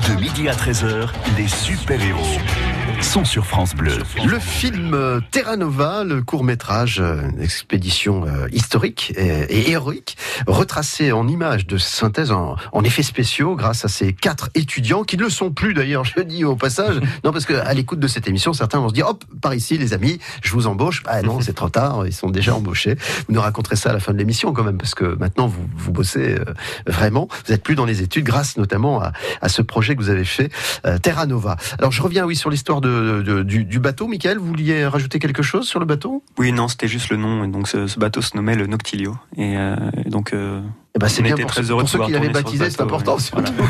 [0.00, 2.38] De midi à 13h, les super-héros
[3.16, 3.92] sont sur France Bleu.
[4.26, 7.02] Le film euh, Terra Nova, le court métrage,
[7.40, 13.56] expédition euh, historique et, et héroïque, retracé en images de synthèse, en, en effets spéciaux,
[13.56, 16.56] grâce à ces quatre étudiants qui ne le sont plus d'ailleurs, je le dis au
[16.56, 17.00] passage.
[17.24, 19.78] Non, parce que à l'écoute de cette émission, certains vont se dire, hop, par ici,
[19.78, 21.02] les amis, je vous embauche.
[21.06, 22.96] Ah non, c'est trop tard, ils sont déjà embauchés.
[23.26, 25.66] Vous nous raconterez ça à la fin de l'émission quand même, parce que maintenant vous
[25.74, 26.44] vous bossez euh,
[26.86, 27.28] vraiment.
[27.46, 30.24] Vous êtes plus dans les études, grâce notamment à, à ce projet que vous avez
[30.24, 30.52] fait,
[30.84, 31.56] euh, Terra Nova.
[31.78, 34.06] Alors je reviens, oui, sur l'histoire de, de- du, du bateau.
[34.08, 36.22] Michael, vous vouliez rajouter quelque chose sur le bateau?
[36.38, 37.44] Oui, non, c'était juste le nom.
[37.44, 39.16] Et donc ce, ce bateau se nommait le Noctilio.
[39.36, 40.60] Et, euh, et donc, euh,
[40.94, 42.70] Eh ben, c'est bien pour très ceux- heureux pour de ceux pouvoir qui l'avaient baptisé,
[42.70, 43.52] c'est important, surtout.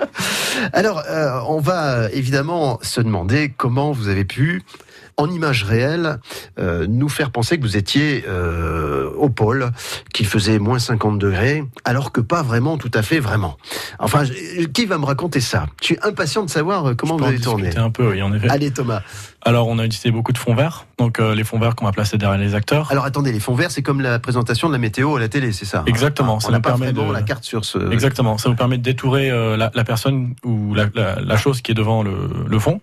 [0.72, 4.62] Alors, euh, on va évidemment se demander comment vous avez pu,
[5.20, 6.18] en images réelles,
[6.58, 9.70] euh, nous faire penser que vous étiez euh, au pôle,
[10.14, 13.56] qu'il faisait moins 50 degrés, alors que pas vraiment, tout à fait, vraiment.
[13.98, 14.24] Enfin,
[14.72, 15.66] qui va me raconter ça?
[15.80, 17.62] Je suis impatient de savoir euh, comment Je vous tourné.
[17.64, 18.48] discuter un peu, oui, en effet.
[18.48, 19.02] Allez, Thomas.
[19.42, 20.86] Alors, on a utilisé beaucoup de fonds verts.
[20.98, 22.90] Donc, euh, les fonds verts qu'on va placer derrière les acteurs.
[22.90, 25.52] Alors, attendez, les fonds verts, c'est comme la présentation de la météo à la télé,
[25.52, 27.78] c'est ça Exactement, On ça nous pas permet de- la carte sur ce...
[27.92, 28.36] Exactement.
[28.38, 31.74] Ça nous permet de détourer la, la personne ou la, la- la chose qui est
[31.74, 32.12] devant le,
[32.46, 32.80] le fond.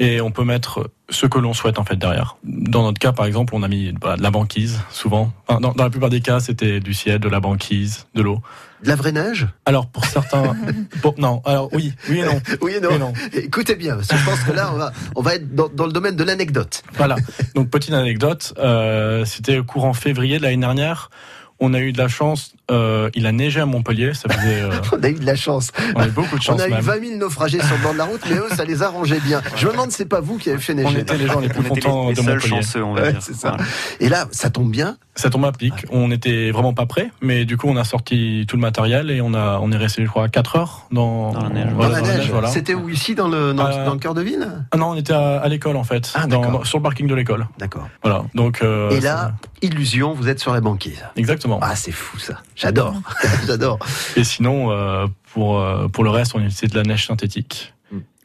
[0.00, 2.36] Et on peut mettre ce que l'on souhaite en fait derrière.
[2.44, 5.32] Dans notre cas, par exemple, on a mis bah, de la banquise, souvent.
[5.48, 8.40] Enfin, dans, dans la plupart des cas, c'était du ciel, de la banquise, de l'eau.
[8.84, 9.48] De la vraie neige?
[9.66, 10.54] Alors, pour certains...
[11.02, 12.40] pour- non, alors oui, oui et non.
[12.62, 12.90] Oui et non.
[12.90, 13.12] Oui et non.
[13.32, 15.86] Écoutez bien, parce que je pense que là, on va, on va être dans, dans
[15.86, 16.84] le domaine de l'anecdote.
[16.94, 17.16] Voilà.
[17.56, 21.10] Donc petite anecdote, euh, c'était courant février de l'année dernière.
[21.58, 22.52] On a eu de la chance.
[22.70, 24.14] Euh, il a neigé à Montpellier.
[24.14, 24.62] Ça faisait.
[24.62, 25.70] euh, On a eu de la chance.
[25.94, 26.80] on a eu beaucoup de chance On a eu même.
[26.80, 29.40] 20 000 naufragés sur le bord de la route, mais eux, ça les arrangeait bien.
[29.56, 30.88] Je me demande, c'est pas vous qui avez fait neiger.
[30.94, 32.56] On était les gens les plus On était les- contents les de seuls Montpellier.
[32.62, 33.22] chanceux, on va Ouais, dire.
[33.22, 33.50] c'est ça.
[33.50, 33.64] Voilà.
[34.00, 34.96] Et là, ça tombe bien.
[35.14, 35.74] Ça tombe à pic.
[35.90, 39.20] On était vraiment pas prêts, mais du coup, on a sorti tout le matériel et
[39.20, 41.66] on a, on est resté, je crois, 4 heures dans, Dans la neige.
[41.74, 42.30] voilà, dans la neige.
[42.30, 42.48] voilà.
[42.48, 44.90] C'était où ici, dans le, dans, le- Euh, dans le cœur de ville Ah non,
[44.90, 46.58] on était à, à l'école en fait, Ah, dans- d'accord.
[46.60, 47.48] dans- sur le parking de l'école.
[47.58, 47.88] D'accord.
[48.04, 48.22] Voilà.
[48.34, 48.60] Donc.
[48.62, 51.04] euh, Et là, illusion, vous êtes sur la banquise.
[51.16, 51.58] exactement.
[51.62, 52.34] Ah, c'est fou ça.
[52.58, 52.94] J'adore.
[53.46, 53.78] J'adore.
[54.16, 57.72] Et sinon, euh, pour euh, pour le reste, on utilisait de la neige synthétique.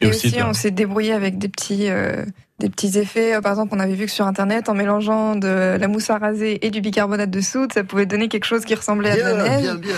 [0.00, 2.24] Et aussi, de on s'est débrouillé avec des petits, euh,
[2.58, 3.40] des petits effets.
[3.40, 6.66] Par exemple, on avait vu que sur Internet, en mélangeant de la mousse à raser
[6.66, 9.48] et du bicarbonate de soude, ça pouvait donner quelque chose qui ressemblait à de la
[9.48, 9.62] neige.
[9.62, 9.96] bien, bien.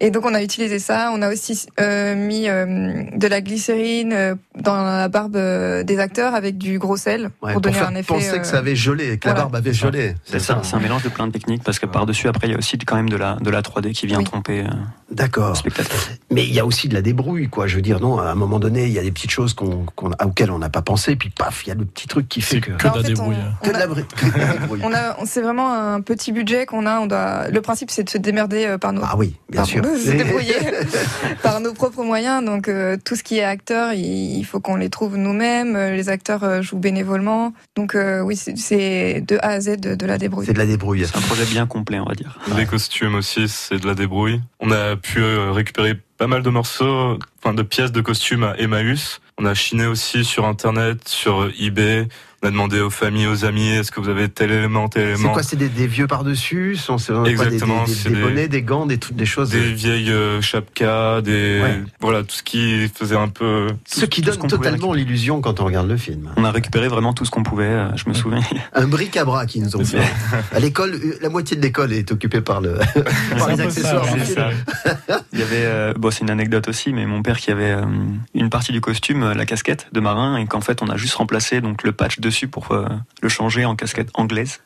[0.00, 1.12] Et donc, on a utilisé ça.
[1.14, 5.98] On a aussi euh, mis euh, de la glycérine euh, dans la barbe euh, des
[5.98, 8.14] acteurs avec du gros sel Ouais, pour donner faire un effet.
[8.14, 10.14] penser euh, que ça avait gelé, que la barbe avait gelé.
[10.24, 12.54] C'est ça, c'est un mélange de plein de techniques parce que par-dessus, après, il y
[12.54, 14.24] a aussi quand même de la, de la 3D qui vient Oui.
[14.24, 14.68] tromper euh,
[15.10, 15.50] D'accord.
[15.50, 15.98] le spectateur.
[16.30, 17.66] Mais il y a aussi de la débrouille, quoi.
[17.66, 19.84] Je veux dire, non, à un moment donné, il y a des petites choses qu'on,
[19.96, 22.40] qu'on- auxquelles on n'a pas pensé, puis paf, il y a le petit truc qui
[22.40, 22.72] fait que.
[22.72, 23.36] que de la débrouille.
[23.62, 24.80] on- Que de a- la, débrouille.
[24.84, 27.00] On a, c'est vraiment un petit budget qu'on a.
[27.00, 27.48] On doit.
[27.48, 29.02] Le principe, c'est de se démerder euh, par nos.
[29.04, 29.84] Ah oui, bien sûr.
[30.04, 30.54] se débrouiller
[31.42, 32.44] par nos propres moyens.
[32.44, 35.76] Donc euh, tout ce qui est acteur, il, faut qu'on les trouve nous-mêmes.
[35.76, 37.52] euh, Les acteurs euh, jouent bénévolement.
[37.76, 40.46] Donc euh, oui, c'est- de A à Z de, de la débrouille.
[40.46, 41.04] C'est de la débrouille.
[41.06, 42.38] C'est un projet bien complet, on va dire.
[42.56, 44.40] Les costumes aussi, c'est de la débrouille.
[44.58, 49.20] On a pu récupérer pas mal de morceaux, enfin de pièces de costumes à Emmaüs.
[49.42, 52.06] On a chiné aussi sur Internet, sur euh, eBay.
[52.42, 55.08] On a demandé aux familles, aux amis, est-ce que vous avez tel élément, tel C'est
[55.14, 56.74] élément quoi C'est des, des vieux par-dessus?
[56.76, 59.26] Sont c'est quoi, des- Exactement, des, des- c'est des des- bonnets, des gants, des, des
[59.26, 59.50] choses.
[59.50, 61.82] Des vieilles euh, chapkas, des Ouais.
[62.00, 63.66] voilà tout ce qui faisait un peu.
[63.86, 66.30] Ce qui tout donne ce totalement l'illusion quand on regarde le film.
[66.38, 68.40] On a récupéré vraiment tout ce qu'on pouvait, euh, je me souviens.
[68.72, 69.98] Un bric-à-brac qu'ils nous ont fait.
[70.54, 72.78] À l'école, euh, la moitié de l'école est occupée par, le,
[73.38, 74.06] par les accessoires.
[74.18, 74.48] C'est ça.
[75.34, 77.82] Il y avait, euh, bon, c'est une anecdote aussi, mais mon père qui avait euh,
[78.34, 81.14] une partie du costume, euh, la casquette de marin, et qu'en fait on a juste
[81.14, 82.86] remplacé donc le patch dessus pour euh,
[83.22, 84.60] le changer en casquette anglaise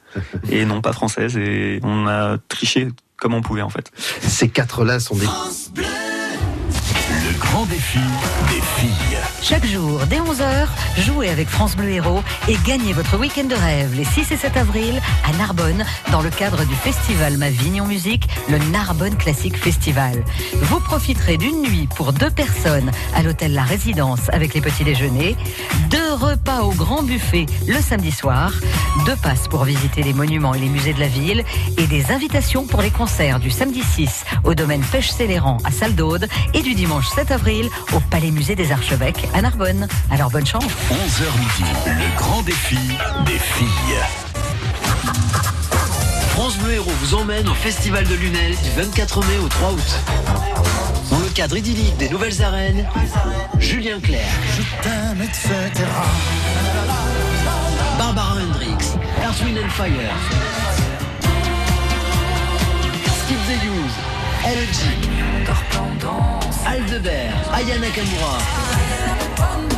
[0.50, 3.90] et non pas française, et on a triché comme on pouvait en fait.
[4.20, 5.26] Ces quatre-là sont des.
[7.54, 8.00] Des filles.
[9.40, 10.66] Chaque jour, dès 11h,
[10.98, 14.56] jouez avec France Bleu Héros et gagnez votre week-end de rêve les 6 et 7
[14.56, 19.56] avril à Narbonne dans le cadre du festival Ma Vigne en musique, le Narbonne Classic
[19.56, 20.24] Festival.
[20.62, 25.36] Vous profiterez d'une nuit pour deux personnes à l'hôtel La Résidence avec les petits déjeuners,
[25.90, 28.52] deux repas au grand buffet le samedi soir,
[29.06, 31.44] deux passes pour visiter les monuments et les musées de la ville
[31.78, 35.94] et des invitations pour les concerts du samedi 6 au domaine Pêche Céléran à Salle
[35.94, 39.86] d'Aude et du dimanche 7 avril au Palais Musée des Archevêques à Narbonne.
[40.10, 42.78] Alors bonne chance 11h midi, le grand défi
[43.26, 43.98] des filles.
[46.30, 50.00] France Bleu Héros vous emmène au Festival de Lunel du 24 mai au 3 août.
[51.10, 52.88] Dans le cadre idyllique des nouvelles arènes,
[53.58, 54.24] Julien Clerc,
[57.98, 59.92] Barbara Hendricks, Earth, Wind and Fire,
[63.26, 64.13] Skip the Use,
[64.44, 64.80] LG,
[66.66, 69.73] Aldebert, Aya Nakamura.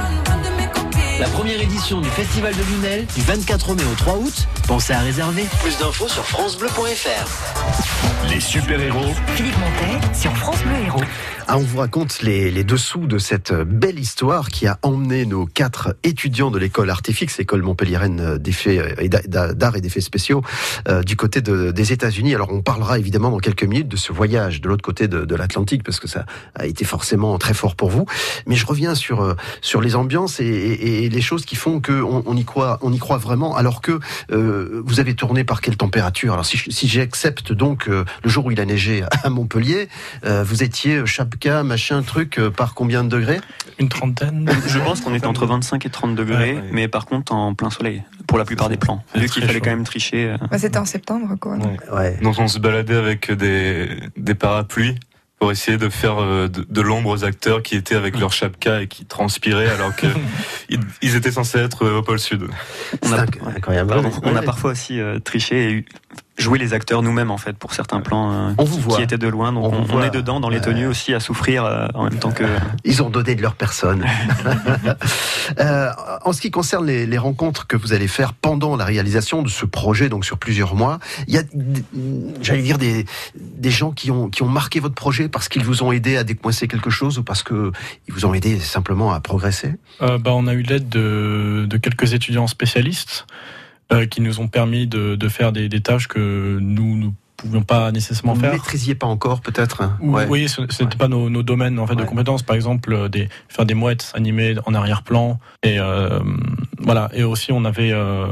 [1.19, 4.47] La première édition du Festival de Lunel du 24 mai au 3 août.
[4.69, 5.45] Pensez à réserver.
[5.62, 8.29] Plus d'infos sur francebleu.fr.
[8.31, 11.01] Les super-héros Philippe Montet sur France Bleu Héros.
[11.49, 15.47] Ah, on vous raconte les, les dessous de cette belle histoire qui a emmené nos
[15.47, 20.43] quatre étudiants de l'école Artifix, école montpelliéraine d'effets euh, d'a- d'art et d'effets spéciaux,
[20.89, 22.35] euh, du côté de- des États-Unis.
[22.35, 25.35] Alors, on parlera évidemment dans quelques minutes de ce voyage de l'autre côté de, de
[25.37, 28.07] l'Atlantique, parce que ça a été forcément très fort pour vous.
[28.49, 31.81] Mais je reviens sur euh, sur les ambiances et, et- et les choses qui font
[31.81, 33.57] que on, y croit, on y croit vraiment.
[33.57, 33.99] Alors que
[34.33, 36.33] euh, vous avez tourné par quelle température?
[36.33, 39.89] Alors, si, j'accepte donc euh, le jour où il a neigé à Montpellier,
[40.25, 43.41] euh, vous étiez chapka, machin, truc, euh, par combien de degrés?
[43.79, 44.51] Une trentaine.
[44.67, 48.03] Je pense qu'on était entre 25 et 30 degrés, mais par contre en plein soleil,
[48.27, 49.03] pour la plupart des plans.
[49.15, 49.65] Vu qu'il fallait chaud.
[49.65, 50.31] quand même tricher.
[50.31, 51.57] euh, Bah, C'était en septembre, quoi.
[51.57, 51.81] donc.
[52.23, 54.95] Donc on se baladait avec des, des parapluies
[55.39, 58.82] pour essayer de faire euh, de, de l'ombre aux acteurs qui étaient avec leur chapka
[58.82, 60.07] et qui transpiraient alors que
[61.03, 62.49] ils, étaient censés être euh, au pôle sud.
[63.03, 63.22] On a,
[63.55, 63.91] incroyable.
[63.91, 65.84] Pardon, on a parfois aussi euh, triché et eu-
[66.39, 69.03] joué les acteurs nous-mêmes en fait pour certains plans euh, On vous qui voit.
[69.03, 69.53] étaient de loin.
[69.53, 72.45] Donc On est dedans dans les tenues aussi à souffrir euh, en même temps que.
[72.84, 74.05] Ils ont donné de leur personne.
[75.61, 75.91] Euh,
[76.24, 79.49] en ce qui concerne les, les rencontres que vous allez faire pendant la réalisation de
[79.49, 81.43] ce projet, donc sur plusieurs mois, il y a,
[82.43, 83.07] j'allais dire, des,
[83.37, 86.24] des gens qui ont, qui ont marqué votre projet parce qu'ils vous ont aidé à
[86.24, 87.70] décoincer quelque chose ou parce que
[88.09, 89.76] ils vous ont aidé simplement à progresser?
[90.03, 93.26] Euh, bah, on a eu l'aide de, de quelques étudiants spécialistes
[94.11, 97.93] qui nous ont permis de, de faire des, des tâches que nous ne pouvions pas
[97.93, 98.53] nécessairement Vous ne faire.
[98.55, 100.26] maîtrisiez pas encore, peut-être hein Ou- Ouais.
[100.28, 102.43] Oui, ce n'était pas nos, nos domaines en fait de compétences.
[102.43, 105.39] Par exemple, euh, des, faire des mouettes animées en arrière-plan.
[105.62, 106.18] Et euh,
[106.78, 107.11] voilà.
[107.12, 108.26] Et aussi, on avait euh,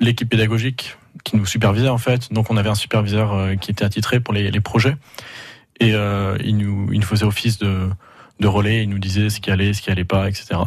[0.00, 2.32] l'équipe pédagogique qui nous supervisait en fait.
[2.32, 4.96] Donc, on avait un superviseur euh, qui était attitré pour les, les projets.
[5.78, 7.88] Et euh, il, nous, il nous faisait office de,
[8.42, 8.82] de relais.
[8.82, 10.60] Il nous disait ce qui allait, ce qui allait pas, etc.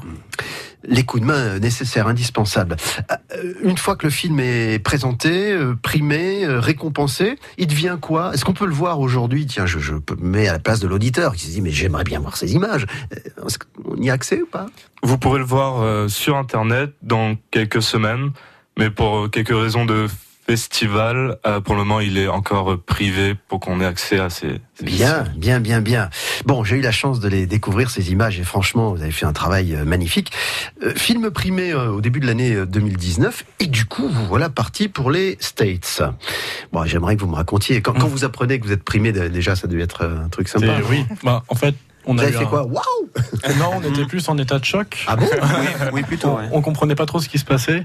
[0.88, 2.76] les coups de main nécessaires, indispensables.
[3.12, 8.34] Euh, Une fois que le film est présenté, euh, primé, euh, récompensé, il devient quoi?
[8.34, 9.46] Est-ce qu'on peut le voir aujourd'hui?
[9.46, 12.04] Tiens, je, je me mets à la place de l'auditeur qui se dit mais j'aimerais
[12.04, 12.86] bien voir ces images.
[13.14, 14.68] Euh, est-ce qu'on y a accès ou pas?
[15.04, 18.32] Vous pourrez le voir euh, sur internet dans quelques semaines,
[18.78, 20.08] mais pour euh, quelques raisons de
[20.48, 24.62] festival, euh, pour le moment il est encore privé pour qu'on ait accès à ces,
[24.76, 26.10] ces Bien, bien, bien, bien.
[26.46, 29.26] Bon, j'ai eu la chance de les découvrir, ces images, et franchement, vous avez fait
[29.26, 30.32] un travail euh, magnifique.
[30.84, 34.50] Euh, film primé euh, au début de l'année euh, 2019, et du coup, vous voilà
[34.50, 36.02] parti pour les States.
[36.72, 39.56] Bon, j'aimerais que vous me racontiez, quand, quand vous apprenez que vous êtes primé, déjà,
[39.56, 40.78] ça devait être un truc sympa.
[40.90, 41.06] Oui.
[41.24, 41.76] Bah, en fait,
[42.06, 42.64] on Vous a avez fait un- quoi?
[42.68, 43.10] Waouh
[43.58, 45.04] Non, on était plus en état de choc.
[45.08, 45.28] Ah bon?
[45.94, 46.38] Oui, plutôt.
[46.52, 47.84] on, on comprenait pas trop ce qui se passait.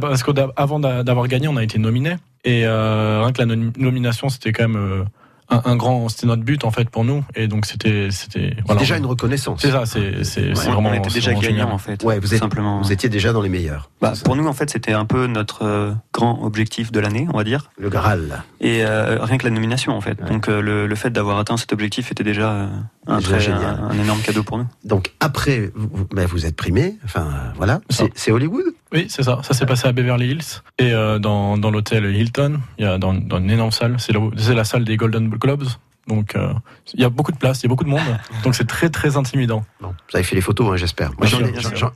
[0.00, 2.16] Parce qu'avant d'avoir gagné, on a été nominé.
[2.44, 5.04] Et euh, rien que la nom- nomination, c'était quand même euh,
[5.50, 8.80] un, un grand, c'était notre but en fait pour nous, et donc c'était, c'était voilà.
[8.80, 9.60] déjà une reconnaissance.
[9.62, 10.54] C'est ça, c'est, c'est, Ouais.
[10.54, 10.90] c'est vraiment.
[10.90, 12.02] on était déjà gagnant en fait.
[12.02, 12.80] Ouais, vous êtes, simplement.
[12.82, 13.90] vous étiez déjà dans les meilleurs.
[14.00, 17.36] Bah, pour nous, en fait, c'était un peu notre euh, grand objectif de l'année, on
[17.36, 17.70] va dire.
[17.78, 18.42] Le Graal.
[18.60, 20.18] Et euh, rien que la nomination, en fait.
[20.22, 22.66] Donc, euh, le, le fait d'avoir atteint cet objectif était déjà euh,
[23.06, 23.80] un, Déjà très, génial.
[23.82, 24.66] un, un énorme cadeau pour nous.
[24.84, 26.96] Donc après, vous, vous- ben, vous êtes primé.
[27.04, 27.80] Enfin, voilà.
[28.14, 28.64] C'est Hollywood?
[28.94, 29.40] Oui, c'est ça.
[29.42, 32.60] Ça s'est passé à Beverly Hills et euh, dans, dans l'hôtel Hilton.
[32.78, 33.96] Il y a dans, dans une énorme salle.
[33.98, 34.12] C'est,
[34.54, 35.64] la salle des Golden Globes.
[36.06, 36.52] Donc euh,
[36.92, 38.00] il y a beaucoup de place, il y a beaucoup de monde.
[38.44, 39.64] Donc c'est très très intimidant.
[39.80, 41.12] Bon, vous avez fait les photos, hein, j'espère.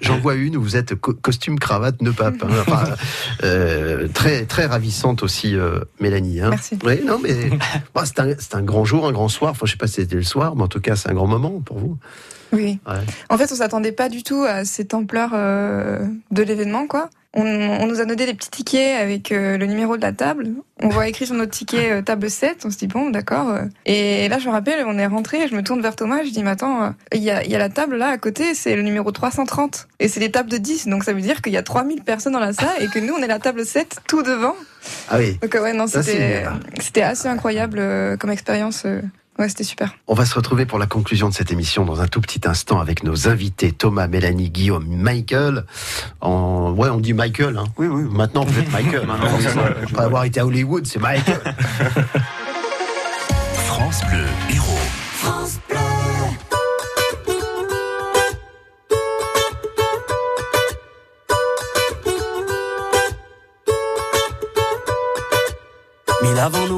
[0.01, 2.43] J'en vois une où vous êtes co- costume, cravate, nœud pape.
[2.43, 2.49] hein.
[2.67, 2.85] Enfin,
[3.45, 6.41] euh, très très ravissante aussi, euh, Mélanie.
[6.41, 6.51] Hein.
[6.51, 6.79] Merci.
[6.85, 7.51] Oui, non, mais
[7.95, 9.51] bon, c'est un, c'est un grand jour, un grand soir.
[9.53, 11.27] Enfin, je sais pas si c'était le soir, mais en tout cas, c'est un grand
[11.27, 11.99] moment pour vous.
[12.53, 12.79] Oui.
[12.89, 12.95] Ouais.
[13.29, 17.11] En fait, on s'attendait pas du tout à cette ampleur euh, de l'événement, quoi.
[17.35, 20.49] On, on nous a donné des petits tickets avec euh, le numéro de la table.
[20.83, 22.64] On voit écrit sur notre ticket euh, table 7.
[22.64, 23.55] On se dit bon, d'accord.
[23.85, 25.47] Et là, je me rappelle, on est rentré.
[25.47, 26.22] Je me tourne vers Thomas.
[26.24, 28.16] Je dis mais attends, euh, il y, a, il y a la table là à
[28.16, 28.55] côté.
[28.55, 29.89] C'est le numéro 330.
[30.01, 30.89] Et c'est des tables de 10.
[30.89, 33.12] Donc ça veut dire qu'il y a 3000 personnes dans la salle et que nous,
[33.12, 34.57] on est la table 7 tout devant.
[35.11, 35.39] Ah oui.
[35.43, 38.87] Donc ouais, non, c'était assez incroyable comme expérience.
[39.39, 39.95] Ouais, c'était super.
[40.09, 42.80] On va se retrouver pour la conclusion de cette émission dans un tout petit instant
[42.80, 45.64] avec nos invités Thomas, Mélanie, Guillaume, Michael.
[46.20, 46.72] En...
[46.72, 47.57] Ouais, on dit Michael.
[47.57, 47.66] Hein.
[47.76, 48.03] Oui, oui.
[48.11, 49.09] Maintenant, vous êtes Michael.
[49.84, 51.39] Après avoir été à Hollywood, c'est Michael.
[53.55, 54.78] France Bleu, héros.
[55.12, 55.78] France Bleu.
[66.24, 66.78] Mille avant nous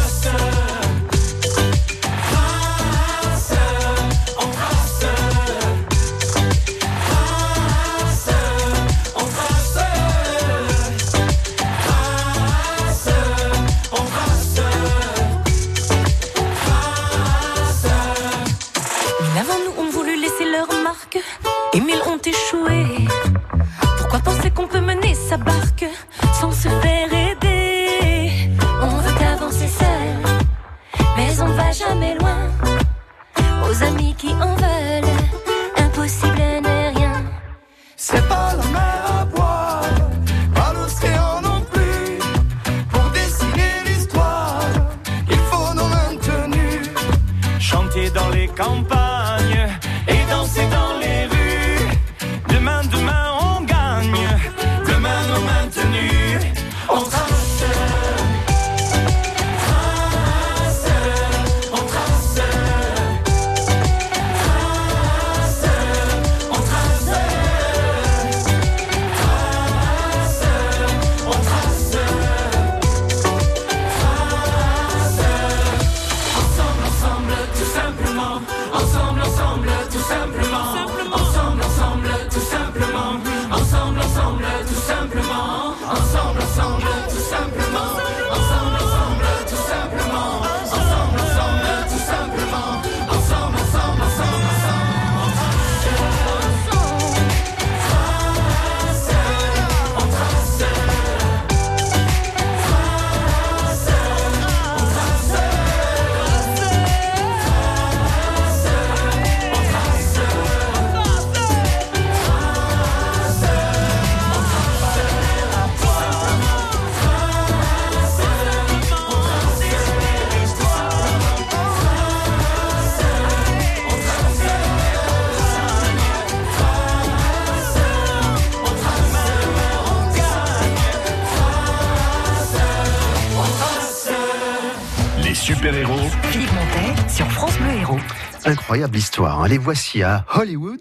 [138.71, 139.41] Incroyable histoire.
[139.41, 139.49] hein.
[139.49, 140.79] Les voici à Hollywood.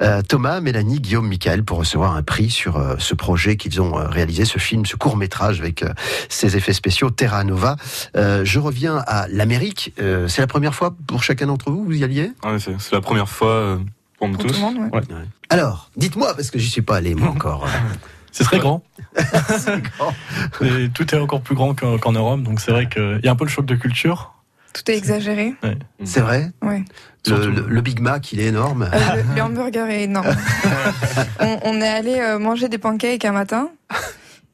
[0.00, 3.96] Euh, Thomas, Mélanie, Guillaume, Michael pour recevoir un prix sur euh, ce projet qu'ils ont
[3.96, 5.92] euh, réalisé, ce film, ce court métrage avec euh,
[6.28, 7.76] ses effets spéciaux Terra Nova.
[8.16, 9.94] Euh, je reviens à l'Amérique.
[10.00, 12.32] Euh, c'est la première fois pour chacun d'entre vous, vous y alliez?
[12.44, 13.50] Ouais, c'est c'est la première fois.
[13.52, 13.78] euh,
[14.18, 14.54] Pour nous Pour tout tous.
[14.56, 14.90] le monde, ouais.
[14.98, 15.02] Ouais.
[15.48, 17.68] Alors, dites-moi, parce que j'y suis pas allé moi encore.
[18.32, 18.82] C'est très grand.
[20.60, 23.30] Et tout est encore plus grand qu'en qu'en Europe, donc c'est vrai qu'il y a
[23.30, 24.32] un peu le choc de culture.
[24.72, 25.52] Tout est exagéré.
[25.62, 25.76] Ouais.
[26.04, 26.50] C'est vrai?
[26.62, 26.82] Ouais.
[27.28, 28.88] Le, le- le Big Mac, il est énorme.
[28.92, 30.34] Euh, le, le hamburger est énorme.
[31.40, 33.70] on, on est allé euh, manger des pancakes un matin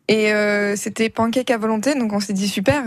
[0.08, 2.84] et euh, c'était pancakes à volonté, donc on s'est dit super.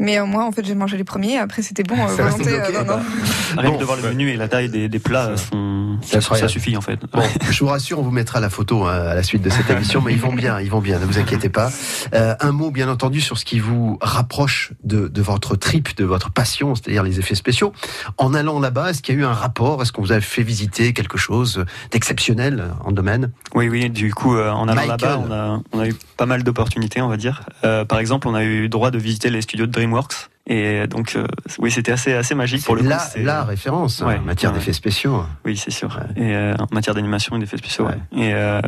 [0.00, 1.38] Mais euh, moi, en fait, j'ai mangé les premiers.
[1.38, 2.44] Après, c'était bon, euh, volonté.
[2.44, 2.96] bloqué, euh, non, bah.
[2.96, 3.60] non.
[3.60, 3.76] Rien Bon.
[3.76, 6.76] que de voir le menu et la taille des, des plats, sont- ça, ça suffit
[6.76, 6.98] en fait.
[7.12, 9.70] Bon, je vous rassure, on vous mettra la photo hein, à la suite de cette
[9.70, 11.70] émission, mais ils vont bien, ils vont bien, ne vous inquiétez pas.
[12.14, 16.04] Euh, un mot, bien entendu, sur ce qui vous rapproche de, de votre trip, de
[16.04, 17.72] votre passion, c'est-à-dire les effets spéciaux.
[18.18, 19.80] En allant là-bas, est-ce qu'il y a eu un rapport?
[19.80, 23.30] Est-ce qu'on vous a fait visiter quelque chose d'exceptionnel en domaine?
[23.54, 23.88] Oui, oui.
[23.90, 27.08] Du coup, euh, en allant là-bas, on a, on a eu pas mal d'opportunités, on
[27.08, 27.44] va dire.
[27.64, 30.30] Euh, par exemple, on a eu droit de visiter les studios de DreamWorks.
[30.46, 31.26] Et donc, euh,
[31.58, 32.88] oui, c'était assez, assez magique pour le coup.
[32.88, 34.58] la, c'est- la référence hein, Ouais, en matière ouais.
[34.58, 35.24] d'effets spéciaux.
[35.46, 35.98] Oui, c'est sûr.
[36.16, 37.88] Et euh, en matière d'animation et d'effets spéciaux.
[38.14, 38.60] Et euh,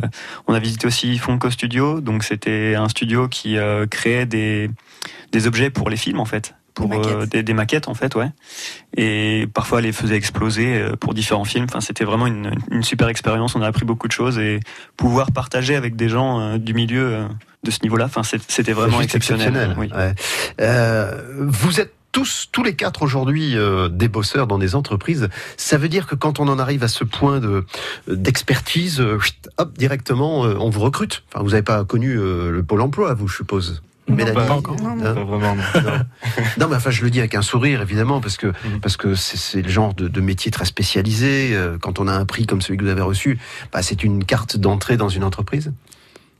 [0.47, 2.01] on a visité aussi Funko Studio.
[2.01, 3.57] Donc, c'était un studio qui
[3.91, 4.71] créait des,
[5.31, 6.55] des objets pour les films, en fait.
[6.73, 7.29] Pour Des maquettes.
[7.29, 8.29] des, des maquettes, en fait, ouais.
[8.95, 11.65] Et parfois, les faisait exploser pour différents films.
[11.69, 13.55] Enfin, c'était vraiment une, une super expérience.
[13.55, 14.59] On a appris beaucoup de choses et
[14.95, 17.27] pouvoir partager avec des gens du milieu
[17.67, 18.05] de ce niveau-là.
[18.05, 19.47] Enfin, c'était vraiment exceptionnel.
[19.47, 19.89] exceptionnel, Oui.
[19.95, 20.15] ouais.
[20.61, 25.27] Euh, vous êtes tous, tous les quatre aujourd'hui euh, des bosseurs dans des entreprises.
[25.57, 27.65] Ça veut dire que quand on en arrive à ce point de
[28.07, 29.19] d'expertise, euh,
[29.57, 31.23] hop, directement, euh, on vous recrute.
[31.31, 33.83] Enfin, vous n'avez pas connu euh, le pôle emploi, vous, je suppose.
[34.09, 34.77] Mélanie pas encore.
[34.85, 35.55] Hein Pas vraiment.
[35.55, 35.81] non.
[35.81, 35.91] non.
[36.59, 39.61] Non, mais enfin, je le dis avec un sourire, évidemment, parce que parce que c'est
[39.61, 41.53] le genre de, de métier très spécialisé.
[41.81, 43.37] Quand on a un prix comme celui que vous avez reçu,
[43.73, 45.73] bah, c'est une carte d'entrée dans une entreprise.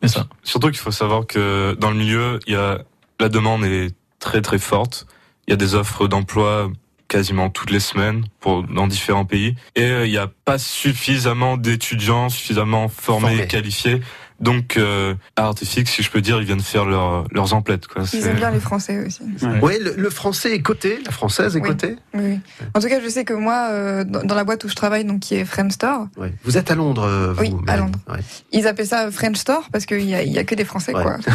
[0.02, 0.28] C'est ça.
[0.44, 2.80] Surtout qu'il faut savoir que dans le milieu, il y a
[3.20, 5.08] la demande est très très forte.
[5.48, 6.70] Il y a des offres d'emploi
[7.08, 11.56] quasiment toutes les semaines pour dans différents pays et euh, il n'y a pas suffisamment
[11.56, 13.44] d'étudiants suffisamment formés Formés.
[13.44, 14.02] et qualifiés.
[14.40, 18.04] Donc euh, Artifix, si je peux dire, ils viennent faire leur, leurs emplettes quoi.
[18.04, 19.22] Ils C'est- aiment bien les Français aussi.
[19.62, 21.68] Oui, le, le français est coté, la française est Oui.
[21.70, 21.96] cotée.
[22.14, 22.40] Oui, oui.
[22.76, 25.06] En tout cas, je sais que moi, euh, dans dans la boîte où je travaille,
[25.06, 26.34] donc qui est Framestore, Ouais.
[26.44, 28.00] Vous êtes à Londres, euh, vous Oui, à Londres.
[28.10, 28.20] Ouais.
[28.52, 30.94] ils appellent ça French Store parce qu'il y a, il y a que des Français,
[30.96, 31.02] Ouais.
[31.04, 31.18] quoi.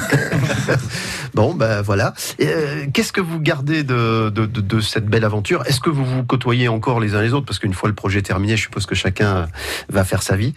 [1.35, 2.13] Bon, ben voilà.
[2.41, 5.65] Euh, Qu'est-ce que vous gardez de, de, de, de cette belle aventure?
[5.67, 7.47] Est-ce que vous vous côtoyez encore les uns les autres?
[7.47, 9.49] Parce qu'une fois le projet terminé, je suppose que chacun
[9.89, 10.53] va faire sa vie.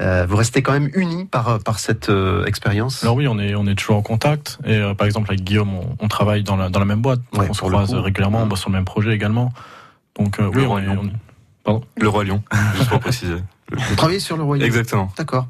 [0.00, 3.02] Euh, vous restez quand même unis par, par cette euh, expérience?
[3.02, 4.58] Alors oui, on est, on est toujours en contact.
[4.64, 7.20] Et euh, par exemple, avec Guillaume, on, on travaille dans la, dans la même boîte.
[7.34, 9.52] Ouais, on se croise régulièrement, on bosse sur le même projet également.
[10.18, 10.98] Donc euh, Le oui, on Roi est, Lion.
[11.02, 11.12] on est-
[11.62, 11.82] Pardon?
[12.00, 12.42] Le roi lion,
[12.76, 13.36] juste pour préciser.
[13.70, 15.12] Vous travaillez sur le royaume Exactement.
[15.18, 15.46] D'accord.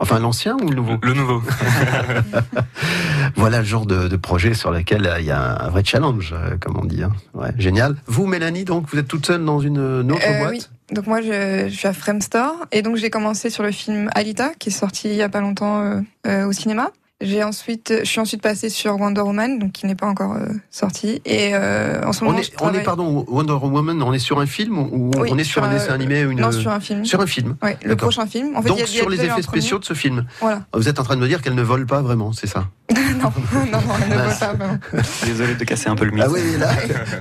[0.00, 0.98] Enfin, l'ancien ou le nouveau?
[1.02, 1.42] Le nouveau.
[3.36, 6.32] Voilà le genre de, de projet sur lequel euh, il y a un vrai challenge,
[6.36, 7.02] euh, comme on dit.
[7.02, 7.12] hein.
[7.34, 7.96] Ouais, génial.
[8.06, 10.50] Vous, Mélanie, donc, vous êtes toute seule dans une, une autre Euh, boîte?
[10.52, 10.66] oui.
[10.92, 14.50] Donc moi, je, je suis à Framestore et donc j'ai commencé sur le film Alita
[14.58, 16.90] qui est sorti il y a pas longtemps euh, euh, au cinéma.
[17.22, 20.48] J'ai ensuite, je suis ensuite passée sur Wonder Woman, donc qui n'est pas encore euh,
[20.70, 21.22] sorti.
[21.24, 24.38] Et en ce on moment, est, je on est, pardon, Wonder Woman, on est sur
[24.38, 26.40] un film ou Oui, on est sur, un dessin animé ou une...
[26.42, 27.06] Non, sur un film.
[27.06, 27.56] Sur un film.
[27.62, 28.54] Ouais, le prochain film.
[28.54, 29.94] En fait, Donc il y a- il y a sur les effets spéciaux de ce
[29.94, 30.26] film.
[30.42, 30.66] Voilà.
[30.74, 32.66] Vous êtes en train de me dire qu'elle ne vole pas vraiment, c'est ça?
[32.94, 34.78] non, non, non, elle ne voit pas vraiment.
[35.24, 36.24] Désolé de casser un peu le mythe.
[36.24, 36.70] Ah oui, là,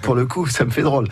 [0.04, 1.08] pour le coup, ça me fait drôle.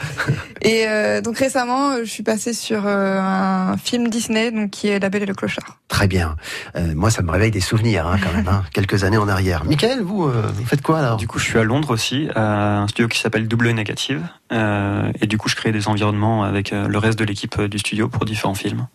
[0.62, 4.90] Et euh, donc récemment, euh, je suis passée sur euh, un film Disney, donc qui
[4.90, 5.80] est La Belle et le Clochard.
[5.88, 6.36] Très bien.
[6.76, 9.66] Euh, moi, ça me réveille des souvenirs, hein, quand même, hein, quelques années en arrière.
[9.66, 11.18] Michael, vous, euh, vous faites quoi alors?
[11.18, 14.22] Du coup, je suis à Londres aussi, à un studio qui s'appelle Double Négative.
[14.52, 18.08] Euh, et du coup, je crée des environnements avec le reste de l'équipe du studio
[18.08, 18.88] pour différents films.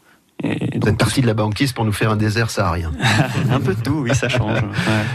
[0.45, 2.93] Et Vous êtes parti de la banquise pour nous faire un désert saharien.
[3.51, 4.61] un peu de tout, oui, ça change.
[4.63, 4.69] Ouais.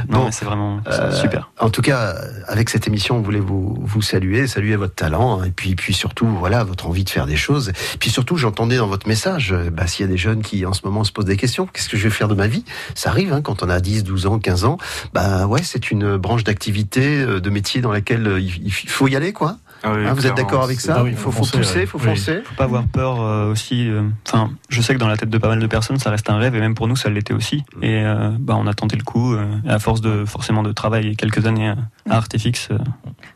[0.10, 0.32] Non, Bon.
[0.32, 1.50] c'est vraiment Euh, super.
[1.60, 2.14] En tout cas,
[2.48, 5.94] avec cette émission, on voulait vous, vous saluer, saluer votre talent, hein, et puis, puis
[5.94, 7.72] surtout, voilà, votre envie de faire des choses.
[8.00, 10.74] Puis surtout, j'entendais dans votre message, euh, bah, s'il y a des jeunes qui, en
[10.74, 12.66] ce moment, se posent des questions, qu'est-ce que je vais faire de ma vie?
[12.94, 14.78] Ça arrive, hein, quand on a 10, 12 ans, 15 ans.
[15.14, 19.32] Bah ouais, c'est une branche d'activité, euh, de métier dans laquelle il faut y aller,
[19.32, 19.56] quoi.
[19.86, 21.80] Ah oui, Hein, vous êtes d'accord avec ça Ah Il faut, faut faut foncer, pousser,
[21.80, 21.86] ouais.
[21.86, 22.06] faut Oui.
[22.06, 22.42] foncer.
[22.46, 23.90] Faut pas avoir peur euh, aussi.
[23.90, 26.30] euh, Enfin, je sais que dans la tête de pas mal de personnes, ça reste
[26.30, 27.64] un rêve, et même pour nous, ça l'était aussi.
[27.82, 29.34] Et euh, bah, on a tenté le coup.
[29.34, 31.76] euh, et à force de forcément de travailler quelques années à
[32.10, 32.78] Artefix, euh,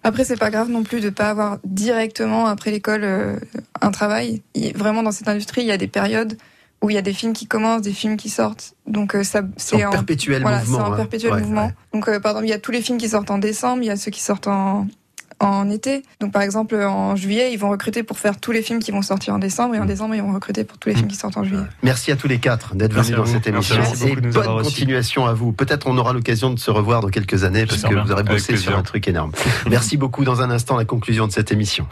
[0.04, 3.36] Après, c'est pas grave non plus de pas avoir directement après l'école euh,
[3.82, 4.42] un travail.
[4.56, 6.38] Il- vraiment, dans cette industrie, il y a des périodes
[6.82, 8.74] où il y a des films qui commencent, des films qui sortent.
[8.86, 10.78] Donc euh, ça, C'est en perpétuel voilà, mouvement.
[10.78, 10.96] c'est en hein.
[10.96, 11.66] perpétuel Ouais, mouvement.
[11.66, 11.74] ouais.
[11.94, 13.88] Donc euh, par exemple, il y a tous les films qui sortent en décembre, il
[13.88, 14.88] y a ceux qui sortent en
[15.40, 16.04] en été.
[16.20, 19.02] Donc par exemple, en juillet, ils vont recruter pour faire tous les films qui vont
[19.02, 21.38] sortir en décembre, et en décembre, ils vont recruter pour tous les films qui sortent
[21.38, 21.64] en juillet.
[21.84, 23.34] Merci à tous les quatre d'être venus dans vous.
[23.34, 23.76] cette émission.
[23.78, 25.52] Merci Et bonne continuation à vous.
[25.52, 28.04] Peut-être on aura l'occasion de se revoir dans quelques années parce que bien.
[28.04, 29.32] vous aurez bossé sur un truc énorme.
[29.70, 30.24] Merci beaucoup.
[30.24, 31.88] Dans un instant, la conclusion de cette émission.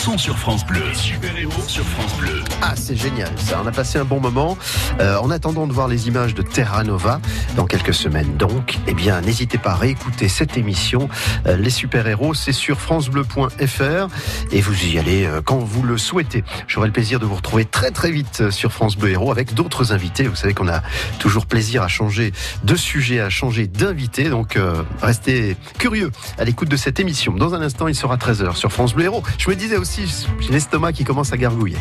[0.00, 0.82] Sont sur France Bleu.
[0.94, 2.39] Super-héros sur France Bleu.
[2.62, 3.60] Ah, c'est génial ça.
[3.62, 4.56] On a passé un bon moment.
[5.00, 7.20] Euh, en attendant de voir les images de Terra Nova
[7.56, 11.08] dans quelques semaines donc, eh bien, n'hésitez pas à réécouter cette émission.
[11.46, 14.08] Euh, les super-héros, c'est sur francebleu.fr
[14.52, 16.44] et vous y allez euh, quand vous le souhaitez.
[16.66, 19.54] J'aurai le plaisir de vous retrouver très très vite euh, sur France Bleu Héros avec
[19.54, 20.24] d'autres invités.
[20.24, 20.82] Vous savez qu'on a
[21.18, 22.32] toujours plaisir à changer
[22.64, 24.28] de sujet, à changer d'invité.
[24.30, 24.58] Donc,
[25.02, 27.32] restez curieux à l'écoute de cette émission.
[27.32, 29.22] Dans un instant, il sera 13h sur France Bleu Héros.
[29.38, 30.02] Je me disais aussi,
[30.40, 31.78] j'ai l'estomac qui commence à gargouiller.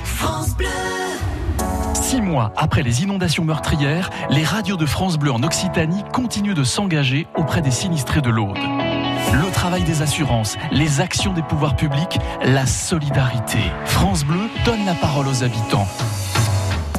[1.94, 6.64] Six mois après les inondations meurtrières, les radios de France Bleu en Occitanie continuent de
[6.64, 8.58] s'engager auprès des sinistrés de l'Aude.
[8.58, 13.60] Le travail des assurances, les actions des pouvoirs publics, la solidarité.
[13.86, 15.88] France Bleu donne la parole aux habitants.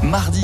[0.05, 0.39] Mardi